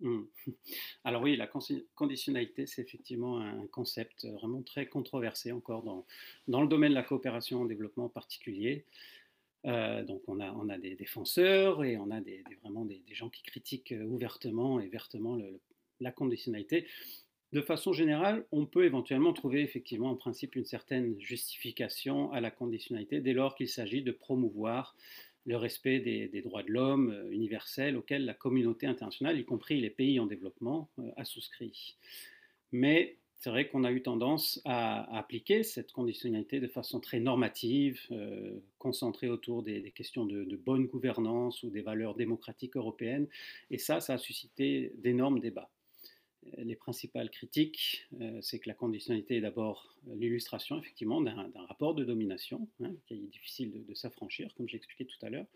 Alors 1.04 1.22
oui, 1.22 1.36
la 1.36 1.48
conditionnalité, 1.94 2.66
c'est 2.66 2.82
effectivement 2.82 3.40
un 3.40 3.66
concept 3.68 4.26
vraiment 4.26 4.62
très 4.62 4.86
controversé 4.86 5.52
encore 5.52 5.82
dans, 5.82 6.60
le 6.60 6.68
domaine 6.68 6.90
de 6.90 6.94
la 6.94 7.02
coopération 7.02 7.62
en 7.62 7.64
développement 7.64 8.08
particulier. 8.08 8.84
Euh, 9.64 10.04
donc 10.04 10.22
on 10.28 10.38
a, 10.38 10.78
des 10.78 10.94
défenseurs 10.94 11.82
et 11.82 11.96
on 11.96 12.10
a 12.10 12.20
vraiment 12.62 12.84
des, 12.84 13.02
gens 13.12 13.30
qui 13.30 13.42
critiquent 13.42 13.94
ouvertement 14.06 14.78
et 14.80 14.88
vertement 14.88 15.38
la 16.00 16.12
conditionnalité 16.12 16.86
de 17.52 17.60
façon 17.62 17.92
générale, 17.92 18.44
on 18.50 18.66
peut 18.66 18.84
éventuellement 18.84 19.32
trouver 19.32 19.62
effectivement 19.62 20.10
en 20.10 20.16
principe 20.16 20.56
une 20.56 20.64
certaine 20.64 21.18
justification 21.20 22.32
à 22.32 22.40
la 22.40 22.50
conditionnalité 22.50 23.20
dès 23.20 23.32
lors 23.32 23.54
qu'il 23.54 23.68
s'agit 23.68 24.02
de 24.02 24.12
promouvoir 24.12 24.96
le 25.46 25.56
respect 25.56 26.00
des, 26.00 26.42
droits 26.42 26.64
de 26.64 26.72
l'homme 26.72 27.10
euh, 27.10 27.30
universels 27.30 27.96
auxquels 27.96 28.24
la 28.24 28.34
communauté 28.34 28.86
internationale, 28.86 29.38
y 29.38 29.44
compris 29.44 29.80
les 29.80 29.90
pays 29.90 30.18
en 30.18 30.26
développement, 30.26 30.90
euh, 30.98 31.08
a 31.16 31.24
souscrit. 31.24 31.96
Mais 32.72 33.16
c'est 33.38 33.50
vrai 33.50 33.68
qu'on 33.68 33.84
a 33.84 33.92
eu 33.92 34.02
tendance 34.02 34.60
à, 34.64 35.16
appliquer 35.16 35.62
cette 35.62 35.92
conditionnalité 35.92 36.58
de 36.58 36.66
façon 36.66 36.98
très 36.98 37.20
normative, 37.20 38.00
euh, 38.10 38.58
concentrée 38.78 39.28
autour 39.28 39.62
des, 39.62 39.92
questions 39.92 40.26
de, 40.26 40.42
de, 40.42 40.56
bonne 40.56 40.86
gouvernance 40.86 41.62
ou 41.62 41.70
des 41.70 41.82
valeurs 41.82 42.16
démocratiques 42.16 42.76
européennes. 42.76 43.28
Et 43.70 43.78
ça, 43.78 44.00
ça 44.00 44.14
a 44.14 44.18
suscité 44.18 44.92
d'énormes 44.96 45.38
débats. 45.38 45.70
Les 46.58 46.76
principales 46.76 47.30
critiques, 47.30 48.06
euh, 48.20 48.38
c'est 48.42 48.58
que 48.58 48.68
la 48.68 48.74
conditionnalité 48.74 49.36
est 49.36 49.40
d'abord 49.40 49.94
l'illustration, 50.14 50.78
effectivement, 50.78 51.20
d'un 51.20 51.50
rapport 51.68 51.94
de 51.94 52.04
domination, 52.04 52.68
hein, 52.82 52.92
qui 53.06 53.14
est 53.14 53.18
difficile 53.18 53.84
de, 53.86 53.94
s'affranchir, 53.94 54.54
comme 54.56 54.68
j'ai 54.68 54.76
expliqué 54.76 55.04
tout 55.04 55.24
à 55.24 55.30
l'heure, 55.30 55.46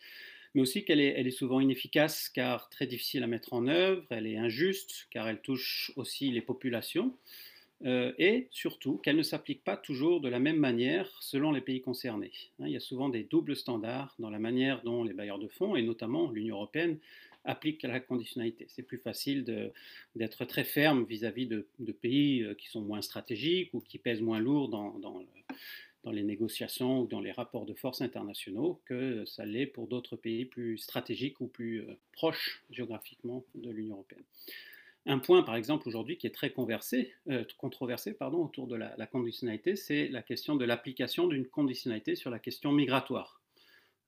mais 0.55 0.63
aussi 0.63 0.85
qu'elle 0.85 1.01
est, 1.01 1.15
elle 1.17 1.27
est, 1.27 1.33
souvent 1.33 1.61
inefficace 1.61 2.29
car 2.29 2.69
très 2.69 2.87
difficile 2.87 3.23
à 3.23 3.27
mettre 3.27 3.53
en 3.53 3.69
œuvre, 3.69 4.05
elle 4.11 4.27
est 4.27 4.37
injuste 4.37 5.07
car 5.11 5.29
elle 5.29 5.41
touche 5.41 5.93
aussi 5.97 6.31
les 6.31 6.43
populations, 6.43 7.17
euh, 7.87 8.13
et 8.19 8.49
surtout 8.51 8.99
qu'elle 8.99 9.17
ne 9.17 9.23
s'applique 9.23 9.65
pas 9.65 9.77
toujours 9.77 10.21
de 10.21 10.29
la 10.29 10.39
même 10.39 10.59
manière 10.59 11.11
selon 11.23 11.51
les 11.51 11.63
pays 11.63 11.81
concernés. 11.81 12.33
Hein, 12.59 12.65
il 12.67 12.73
y 12.73 12.77
a 12.77 12.81
souvent 12.81 13.09
des 13.09 13.23
doubles 13.23 13.57
standards 13.57 14.15
dans 14.19 14.29
la 14.29 14.39
manière 14.39 14.83
dont 14.83 15.03
les 15.03 15.15
bailleurs 15.15 15.39
de 15.39 15.49
fonds, 15.49 15.77
et 15.77 15.83
notamment 15.83 16.31
l'Union 16.31 16.57
européenne, 16.57 16.99
appliquent 17.45 17.83
la 17.83 18.01
conditionnalité. 18.01 18.67
C'est 18.69 18.83
plus 18.83 18.99
facile 18.99 19.45
d'être 20.15 20.45
très 20.45 20.65
ferme 20.65 21.05
vis-à-vis 21.05 21.47
de, 21.47 21.67
pays 21.93 22.43
euh, 22.43 22.55
qui 22.55 22.69
sont 22.69 22.83
moins 22.83 23.03
stratégiques 23.03 23.73
ou 23.75 23.81
qui 23.81 23.99
pèsent 23.99 24.23
moins 24.23 24.39
lourd 24.39 24.69
dans, 24.69 24.99
dans, 24.99 26.13
les 26.13 26.23
négociations 26.23 27.03
ou 27.03 27.07
dans 27.07 27.21
les 27.21 27.33
rapports 27.33 27.67
de 27.67 27.75
force 27.75 28.01
internationaux 28.01 28.81
que 28.87 29.25
ça 29.27 29.45
l'est 29.45 29.67
pour 29.67 29.87
d'autres 29.87 30.17
pays 30.17 30.45
plus 30.45 30.79
stratégiques 30.79 31.41
ou 31.41 31.47
plus 31.47 31.83
euh, 31.83 31.99
proches 32.13 32.63
géographiquement 32.71 33.45
de 33.55 33.71
l'Union 33.71 33.97
européenne. 33.97 34.25
Un 35.07 35.19
point, 35.19 35.43
par 35.43 35.57
exemple, 35.57 35.89
aujourd'hui 35.89 36.19
qui 36.19 36.27
est 36.27 36.35
très 36.35 36.51
conversé, 36.51 37.15
euh, 37.31 37.45
controversé 37.57 38.17
autour 38.21 38.67
de 38.67 38.77
la, 38.77 39.07
conditionnalité, 39.07 39.75
c'est 39.75 40.09
la 40.09 40.23
question 40.23 40.57
de 40.57 40.65
l'application 40.65 41.27
d'une 41.27 41.47
conditionnalité 41.47 42.17
sur 42.17 42.31
la 42.31 42.39
question 42.39 42.71
migratoire. 42.71 43.40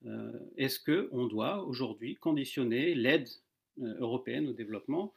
Euh, 0.07 0.33
est-ce 0.57 0.81
qu'on 0.81 1.27
doit 1.27 1.65
aujourd'hui 1.65 2.17
conditionner 2.17 2.95
l'aide 2.95 3.29
euh, 3.81 3.95
européenne 3.99 4.49
au 4.49 4.53
développement 4.53 5.13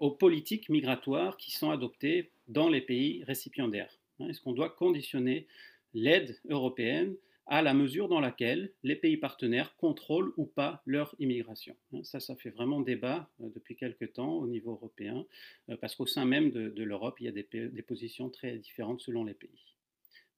aux 0.00 0.10
politiques 0.10 0.68
migratoires 0.68 1.36
qui 1.36 1.52
sont 1.52 1.70
adoptées 1.70 2.32
dans 2.48 2.68
les 2.68 2.80
pays 2.80 3.22
récipiendaires? 3.22 4.00
Hein, 4.18 4.28
Est-ce 4.28 4.40
qu'on 4.40 4.52
doit 4.52 4.70
conditionner 4.70 5.46
l'aide 5.94 6.40
européenne 6.48 7.14
à 7.50 7.62
la 7.62 7.74
mesure 7.74 8.08
dans 8.08 8.20
laquelle 8.20 8.72
les 8.84 8.94
pays 8.94 9.16
partenaires 9.16 9.74
contrôlent 9.76 10.32
ou 10.36 10.46
pas 10.46 10.82
leur 10.86 11.14
immigration? 11.18 11.76
Hein, 11.92 12.04
ça, 12.04 12.20
ça 12.20 12.36
fait 12.36 12.50
vraiment 12.50 12.80
débat 12.80 13.28
euh, 13.40 13.48
depuis 13.54 13.76
quelque 13.76 14.04
temps 14.04 14.34
au 14.34 14.46
niveau 14.46 14.72
européen, 14.72 15.26
euh, 15.68 15.76
parce 15.76 15.96
qu'au 15.96 16.06
sein 16.06 16.24
même 16.24 16.52
de, 16.52 16.82
l'Europe, 16.82 17.20
il 17.20 17.24
y 17.24 17.28
a 17.28 17.32
des, 17.32 17.82
positions 17.82 18.30
très 18.30 18.56
différentes 18.56 19.00
selon 19.00 19.24
les 19.24 19.34
pays. 19.34 19.74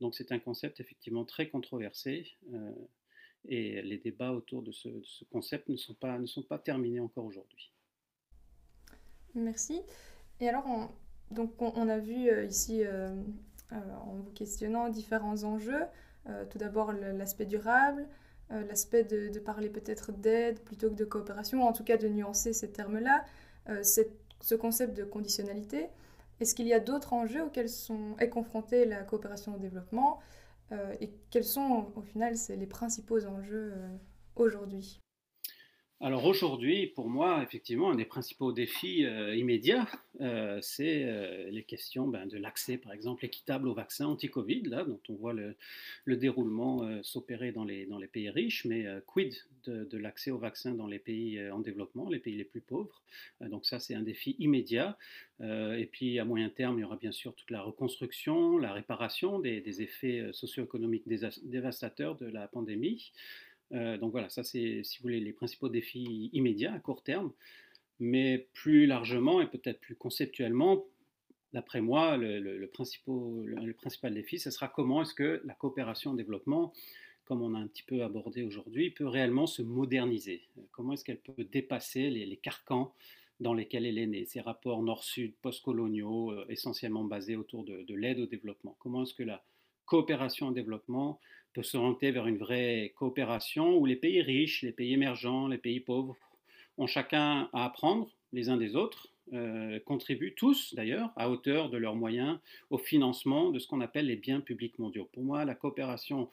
Donc 0.00 0.14
c'est 0.14 0.32
un 0.32 0.38
concept 0.38 0.80
effectivement 0.80 1.26
très 1.26 1.48
controversé, 1.48 2.32
euh, 2.54 2.72
et 3.44 3.82
les 3.82 3.98
débats 3.98 4.32
autour 4.32 4.62
de 4.62 4.72
ce, 4.72 4.88
concept 5.30 5.68
ne 5.68 5.76
sont, 5.76 5.94
pas, 5.94 6.18
ne 6.18 6.26
sont 6.26 6.42
pas 6.42 6.58
terminés 6.58 7.00
encore 7.00 7.24
aujourd'hui. 7.24 7.72
Merci. 9.34 9.80
Et 10.40 10.48
alors, 10.48 10.64
on, 10.66 10.88
donc 11.34 11.60
on, 11.60 11.88
a 11.88 11.98
vu 11.98 12.30
ici, 12.46 12.82
en 13.70 14.14
vous 14.16 14.30
questionnant, 14.32 14.88
différents 14.88 15.44
enjeux. 15.44 15.84
Euh, 16.28 16.44
tout 16.44 16.58
d'abord 16.58 16.92
l'aspect 16.92 17.46
durable, 17.46 18.06
euh, 18.52 18.64
l'aspect 18.68 19.02
de, 19.02 19.36
parler 19.40 19.68
peut-être 19.68 20.12
d'aide 20.12 20.60
plutôt 20.60 20.88
que 20.88 20.94
de 20.94 21.04
coopération, 21.04 21.64
en 21.66 21.72
tout 21.72 21.82
cas 21.82 21.96
de 21.96 22.06
nuancer 22.06 22.52
ces 22.52 22.70
termes-là, 22.70 23.24
euh, 23.68 23.82
ce 23.82 24.54
concept 24.54 24.96
de 24.96 25.02
conditionnalité. 25.02 25.88
Est-ce 26.40 26.54
qu'il 26.54 26.68
y 26.68 26.72
a 26.72 26.80
d'autres 26.80 27.12
enjeux 27.12 27.42
auxquels 27.42 27.68
sont, 27.68 28.16
est 28.20 28.28
confrontée 28.28 28.84
la 28.84 29.02
coopération 29.02 29.54
au 29.56 29.58
développement? 29.58 30.20
Et 31.00 31.10
quels 31.30 31.44
sont 31.44 31.92
au 31.96 32.02
final 32.02 32.34
les 32.48 32.66
principaux 32.66 33.24
enjeux 33.26 33.74
aujourd'hui? 34.36 35.00
Alors 36.04 36.24
aujourd'hui, 36.24 36.88
pour 36.88 37.08
moi, 37.08 37.44
effectivement, 37.44 37.92
un 37.92 37.94
des 37.94 38.04
principaux 38.04 38.50
défis 38.50 39.06
euh, 39.06 39.36
immédiats, 39.36 39.86
euh, 40.22 40.58
c'est 40.62 41.04
euh, 41.04 41.50
les 41.50 41.62
questions 41.62 42.08
ben, 42.08 42.26
de 42.26 42.38
l'accès, 42.38 42.78
par 42.78 42.92
exemple, 42.92 43.24
équitable 43.24 43.68
au 43.68 43.74
vaccin 43.74 44.06
anti-Covid, 44.06 44.62
là, 44.62 44.84
dont 44.84 45.00
on 45.08 45.14
voit 45.14 45.34
le, 45.34 45.56
déroulement 46.06 47.02
s'opérer 47.02 47.52
dans 47.52 47.64
les, 47.64 47.86
pays 48.12 48.30
riches, 48.30 48.64
mais 48.64 48.86
quid 49.06 49.34
de, 49.64 49.98
l'accès 49.98 50.30
au 50.30 50.38
vaccin 50.38 50.74
dans 50.74 50.86
les 50.86 50.98
pays 50.98 51.40
en 51.50 51.58
développement, 51.60 52.08
les 52.08 52.18
pays 52.18 52.36
les 52.36 52.44
plus 52.44 52.60
pauvres? 52.60 53.02
donc 53.40 53.66
ça, 53.66 53.80
c'est 53.80 53.94
un 53.94 54.02
défi 54.02 54.36
immédiat. 54.38 54.96
et 55.40 55.88
puis 55.90 56.18
à 56.18 56.24
moyen 56.24 56.50
terme, 56.50 56.78
il 56.78 56.82
y 56.82 56.84
aura 56.84 56.96
bien 56.96 57.12
sûr 57.12 57.34
toute 57.34 57.50
la 57.50 57.62
reconstruction, 57.62 58.58
la 58.58 58.72
réparation 58.72 59.38
des, 59.38 59.60
des 59.60 59.82
effets 59.82 60.28
socio-économiques 60.32 61.08
dévastateurs 61.08 62.16
de 62.16 62.26
la 62.26 62.46
pandémie. 62.46 63.12
Euh, 63.74 63.96
donc 63.98 64.12
voilà, 64.12 64.28
ça 64.28 64.44
c'est, 64.44 64.82
si 64.84 64.98
vous 64.98 65.02
voulez, 65.02 65.20
les 65.20 65.32
principaux 65.32 65.68
défis 65.68 66.30
immédiats 66.32 66.74
à 66.74 66.78
court 66.78 67.02
terme. 67.02 67.32
Mais 68.00 68.48
plus 68.52 68.86
largement 68.86 69.40
et 69.40 69.46
peut-être 69.46 69.80
plus 69.80 69.94
conceptuellement, 69.94 70.84
d'après 71.52 71.80
moi, 71.80 72.16
le, 72.16 72.66
principal 72.66 74.14
défi, 74.14 74.38
ce 74.38 74.50
sera 74.50 74.68
comment 74.68 75.02
est-ce 75.02 75.14
que 75.14 75.40
la 75.44 75.54
coopération 75.54 76.12
en 76.12 76.14
développement, 76.14 76.72
comme 77.24 77.42
on 77.42 77.54
a 77.54 77.58
un 77.58 77.66
petit 77.66 77.82
peu 77.82 78.02
abordé 78.02 78.42
aujourd'hui, 78.42 78.90
peut 78.90 79.06
réellement 79.06 79.46
se 79.46 79.62
moderniser. 79.62 80.42
Comment 80.70 80.94
est-ce 80.94 81.04
qu'elle 81.04 81.20
peut 81.20 81.44
dépasser 81.44 82.10
les, 82.10 82.36
carcans 82.36 82.94
dans 83.40 83.54
lesquels 83.54 83.86
elle 83.86 83.98
est 83.98 84.06
née, 84.06 84.24
ces 84.24 84.40
rapports 84.40 84.82
nord-sud, 84.82 85.34
post-coloniaux, 85.42 86.30
euh, 86.30 86.44
essentiellement 86.48 87.04
basés 87.04 87.34
autour 87.34 87.64
de, 87.64 87.82
de 87.82 87.94
l'aide 87.94 88.20
au 88.20 88.26
développement? 88.26 88.76
Comment 88.78 89.02
est-ce 89.02 89.14
que 89.14 89.24
la 89.24 89.44
coopération 89.84 90.48
en 90.48 90.52
développement 90.52 91.18
peut 91.52 91.62
s'orienter 91.62 92.12
vers 92.12 92.26
une 92.26 92.38
vraie 92.38 92.92
coopération 92.96 93.76
où 93.76 93.84
les 93.84 93.96
pays 93.96 94.22
riches, 94.22 94.62
les 94.62 94.72
pays 94.72 94.92
émergents, 94.92 95.48
les 95.48 95.58
pays 95.58 95.80
pauvres 95.80 96.16
ont 96.78 96.86
chacun 96.86 97.48
à 97.52 97.64
apprendre 97.64 98.10
les 98.32 98.48
uns 98.48 98.56
des 98.56 98.76
autres, 98.76 99.08
euh, 99.32 99.78
contribuent 99.80 100.34
tous 100.34 100.74
d'ailleurs 100.74 101.10
à 101.16 101.30
hauteur 101.30 101.70
de 101.70 101.78
leurs 101.78 101.94
moyens 101.94 102.38
au 102.70 102.78
financement 102.78 103.50
de 103.50 103.58
ce 103.58 103.66
qu'on 103.66 103.80
appelle 103.80 104.06
les 104.06 104.16
biens 104.16 104.40
publics 104.40 104.78
mondiaux. 104.78 105.08
Pour 105.12 105.22
moi, 105.22 105.44
la 105.44 105.54
coopération 105.54 106.28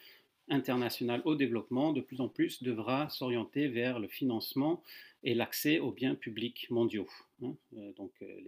internationale 0.49 1.21
au 1.23 1.35
développement 1.35 1.93
de 1.93 2.01
plus 2.01 2.19
en 2.19 2.27
plus 2.27 2.63
devra 2.63 3.07
s'orienter 3.09 3.67
vers 3.67 3.99
le 3.99 4.07
financement 4.07 4.83
et 5.23 5.35
l'accès 5.35 5.79
aux 5.79 5.91
biens 5.91 6.15
publics 6.15 6.69
mondiaux. 6.71 7.07
Hein. 7.43 7.53
Euh, 7.77 7.93
donc 7.93 8.11
euh, 8.21 8.41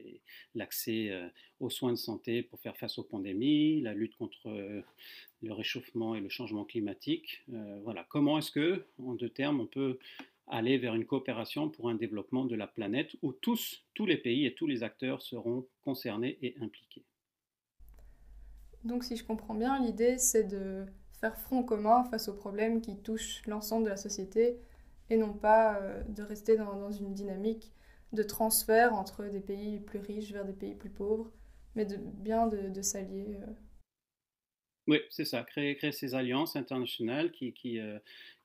l'accès 0.56 1.12
aux 1.60 1.70
soins 1.70 1.92
de 1.92 1.98
santé 1.98 2.42
pour 2.42 2.60
faire 2.60 2.76
face 2.76 2.98
aux 2.98 3.04
pandémies, 3.04 3.82
la 3.82 3.94
lutte 3.94 4.18
contre 4.18 4.50
le 4.50 5.54
réchauffement 5.54 6.16
et 6.16 6.20
le 6.20 6.30
changement 6.30 6.66
climatique. 6.66 7.44
voilà. 7.84 8.06
Comment 8.10 8.38
est-ce 8.39 8.52
que, 8.52 8.86
en 8.98 9.14
deux 9.14 9.30
termes, 9.30 9.62
on 9.62 9.68
peut 9.68 10.00
aller 10.52 10.78
vers 10.78 10.93
une 10.93 11.06
coopération 11.06 11.70
pour 11.70 11.89
un 11.89 11.95
développement 11.95 12.45
de 12.45 12.56
la 12.56 12.68
planète 12.68 13.16
où 13.22 13.32
tous, 13.32 13.86
tous 13.95 14.06
les 14.06 14.18
pays 14.18 14.45
et 14.45 14.54
tous 14.54 14.68
les 14.68 14.84
acteurs 14.84 15.22
seront 15.22 15.66
concernés 15.82 16.38
et 16.41 16.56
impliqués. 16.62 17.06
Donc 18.84 19.04
si 19.04 19.16
je 19.16 19.24
comprends 19.24 19.56
bien, 19.56 19.80
l'idée 19.82 20.18
c'est 20.18 20.43
de 20.43 20.86
faire 21.20 21.38
front 21.39 21.64
commun 21.64 22.04
face 22.06 22.28
aux 22.28 22.34
problèmes 22.34 22.82
qui 22.82 22.97
touchent 23.02 23.41
l'ensemble 23.47 23.86
de 23.86 23.89
la 23.89 23.97
société 23.97 24.60
et 25.10 25.18
non 25.18 25.34
pas 25.34 25.80
euh, 25.80 26.04
de 26.04 26.24
rester 26.24 26.58
dans, 26.58 26.91
une 26.91 27.14
dynamique 27.14 27.72
de 28.12 28.24
transfert 28.24 28.93
entre 28.93 29.26
des 29.26 29.39
pays 29.39 29.80
plus 29.80 29.99
riches 29.99 30.32
vers 30.32 30.45
des 30.45 30.54
pays 30.54 30.76
plus 30.76 30.89
pauvres, 30.89 31.32
mais 31.76 31.86
de, 31.86 31.97
bien 31.97 32.47
de, 32.47 32.82
s'allier. 32.82 33.38
Euh. 33.41 33.54
Oui, 34.88 34.99
c'est 35.10 35.26
ça, 35.26 35.43
créer, 35.43 35.76
créer 35.78 35.91
ces 35.91 36.16
alliances 36.16 36.56
internationales 36.56 37.32
qui, 37.32 37.54
qui, 37.54 37.80
euh, 37.80 37.99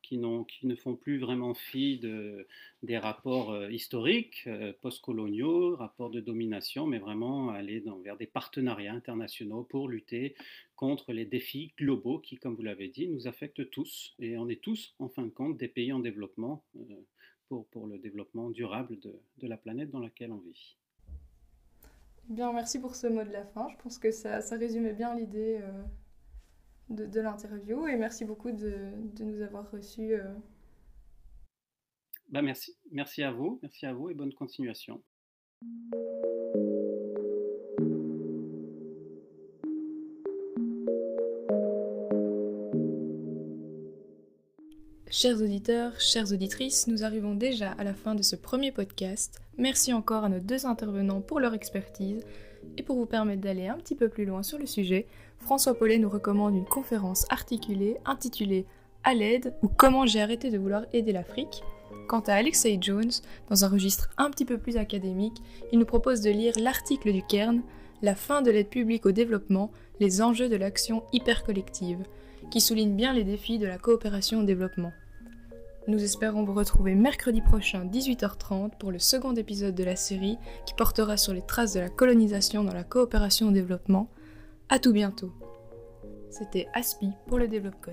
qui, 0.08 0.18
ne 0.66 0.74
font 0.76 0.94
plus 0.94 1.18
vraiment 1.18 1.54
fi 1.54 1.98
de, 1.98 2.46
des 2.82 2.98
rapports 2.98 3.50
euh, 3.50 3.70
historiques, 3.70 4.44
euh, 4.46 4.72
postcoloniaux, 4.80 5.76
rapports 5.76 6.10
de 6.10 6.20
domination, 6.20 6.86
mais 6.86 6.98
vraiment 6.98 7.50
aller 7.50 7.80
dans, 7.80 7.98
vers 7.98 8.16
des 8.16 8.26
partenariats 8.26 8.92
internationaux 8.92 9.64
pour 9.64 9.88
lutter 9.88 10.36
contre 10.76 11.12
les 11.12 11.24
défis 11.24 11.72
globaux 11.76 12.18
qui, 12.18 12.36
comme 12.36 12.54
vous 12.54 12.62
l'avez 12.62 12.88
dit, 12.88 13.08
nous 13.08 13.26
affectent 13.26 13.68
tous. 13.70 14.14
Et 14.18 14.38
on 14.38 14.48
est 14.48 14.62
tous, 14.62 14.94
en 14.98 15.08
fin 15.08 15.24
de 15.24 15.30
compte, 15.30 15.56
des 15.56 15.68
pays 15.68 15.92
en 15.92 15.98
développement 15.98 16.62
pour, 17.48 17.66
pour 17.66 17.86
le 17.86 17.98
développement 17.98 18.50
durable 18.50 18.98
de, 19.00 19.48
la 19.48 19.56
planète 19.56 19.90
dans 19.90 20.00
laquelle 20.00 20.32
on 20.32 20.38
vit. 20.38 20.76
Bien, 22.28 22.52
merci 22.52 22.80
pour 22.80 22.94
ce 22.94 23.06
mot 23.06 23.24
de 23.24 23.32
la 23.32 23.44
fin. 23.44 23.68
Je 23.70 23.82
pense 23.82 23.98
que 23.98 24.10
ça 24.10 24.40
résumait 24.56 24.92
bien 24.92 25.14
l'idée 25.14 25.60
de, 26.90 27.20
l'interview 27.20 27.86
et 27.86 27.96
merci 27.96 28.24
beaucoup 28.24 28.52
de, 28.52 28.90
nous 29.20 29.42
avoir 29.42 29.70
reçus. 29.70 30.14
Euh. 30.14 30.24
Bah 32.28 32.42
merci. 32.42 32.76
merci 32.90 33.22
à 33.22 33.32
vous, 33.32 33.58
merci 33.62 33.86
à 33.86 33.92
vous 33.92 34.10
et 34.10 34.14
bonne 34.14 34.32
continuation. 34.32 35.02
Chers 45.08 45.40
auditeurs, 45.40 45.98
chères 45.98 46.30
auditrices, 46.32 46.88
nous 46.88 47.02
arrivons 47.02 47.34
déjà 47.34 47.70
à 47.72 47.84
la 47.84 47.94
fin 47.94 48.14
de 48.14 48.22
ce 48.22 48.36
premier 48.36 48.70
podcast. 48.70 49.40
Merci 49.56 49.94
encore 49.94 50.24
à 50.24 50.28
nos 50.28 50.40
deux 50.40 50.66
intervenants 50.66 51.22
pour 51.22 51.40
leur 51.40 51.54
expertise 51.54 52.22
et 52.76 52.82
pour 52.82 52.96
vous 52.96 53.06
permettre 53.06 53.42
d'aller 53.42 53.68
un 53.68 53.76
petit 53.76 53.94
peu 53.94 54.08
plus 54.08 54.24
loin 54.24 54.42
sur 54.42 54.58
le 54.58 54.66
sujet, 54.66 55.06
François 55.38 55.74
Paulet 55.74 55.98
nous 55.98 56.08
recommande 56.08 56.56
une 56.56 56.64
conférence 56.64 57.26
articulée 57.30 57.96
intitulée 58.04 58.66
À 59.04 59.14
l'aide 59.14 59.54
ou 59.62 59.68
Comment 59.68 60.06
j'ai 60.06 60.20
arrêté 60.20 60.50
de 60.50 60.58
vouloir 60.58 60.84
aider 60.92 61.12
l'Afrique, 61.12 61.62
Quant 62.08 62.20
à 62.20 62.34
Alexei 62.34 62.78
Jones, 62.80 63.10
dans 63.48 63.64
un 63.64 63.68
registre 63.68 64.10
un 64.16 64.30
petit 64.30 64.44
peu 64.44 64.58
plus 64.58 64.76
académique, 64.76 65.42
il 65.72 65.78
nous 65.78 65.86
propose 65.86 66.20
de 66.20 66.30
lire 66.30 66.54
l'article 66.56 67.12
du 67.12 67.22
Cairn, 67.22 67.62
La 68.02 68.14
fin 68.14 68.42
de 68.42 68.50
l'aide 68.50 68.68
publique 68.68 69.06
au 69.06 69.12
développement, 69.12 69.70
les 70.00 70.22
enjeux 70.22 70.48
de 70.48 70.56
l'action 70.56 71.02
hypercollective, 71.12 72.04
qui 72.50 72.60
souligne 72.60 72.94
bien 72.94 73.12
les 73.12 73.24
défis 73.24 73.58
de 73.58 73.66
la 73.66 73.78
coopération 73.78 74.40
au 74.40 74.44
développement. 74.44 74.92
Nous 75.88 76.02
espérons 76.02 76.44
vous 76.44 76.54
retrouver 76.54 76.96
mercredi 76.96 77.40
prochain 77.40 77.84
18h30 77.84 78.76
pour 78.78 78.90
le 78.90 78.98
second 78.98 79.34
épisode 79.34 79.76
de 79.76 79.84
la 79.84 79.94
série 79.94 80.36
qui 80.66 80.74
portera 80.74 81.16
sur 81.16 81.32
les 81.32 81.42
traces 81.46 81.74
de 81.74 81.80
la 81.80 81.88
colonisation 81.88 82.64
dans 82.64 82.74
la 82.74 82.82
coopération 82.82 83.48
au 83.48 83.52
développement. 83.52 84.10
À 84.68 84.80
tout 84.80 84.92
bientôt. 84.92 85.32
C'était 86.28 86.66
Aspi 86.74 87.10
pour 87.28 87.38
le 87.38 87.46
Développe. 87.46 87.86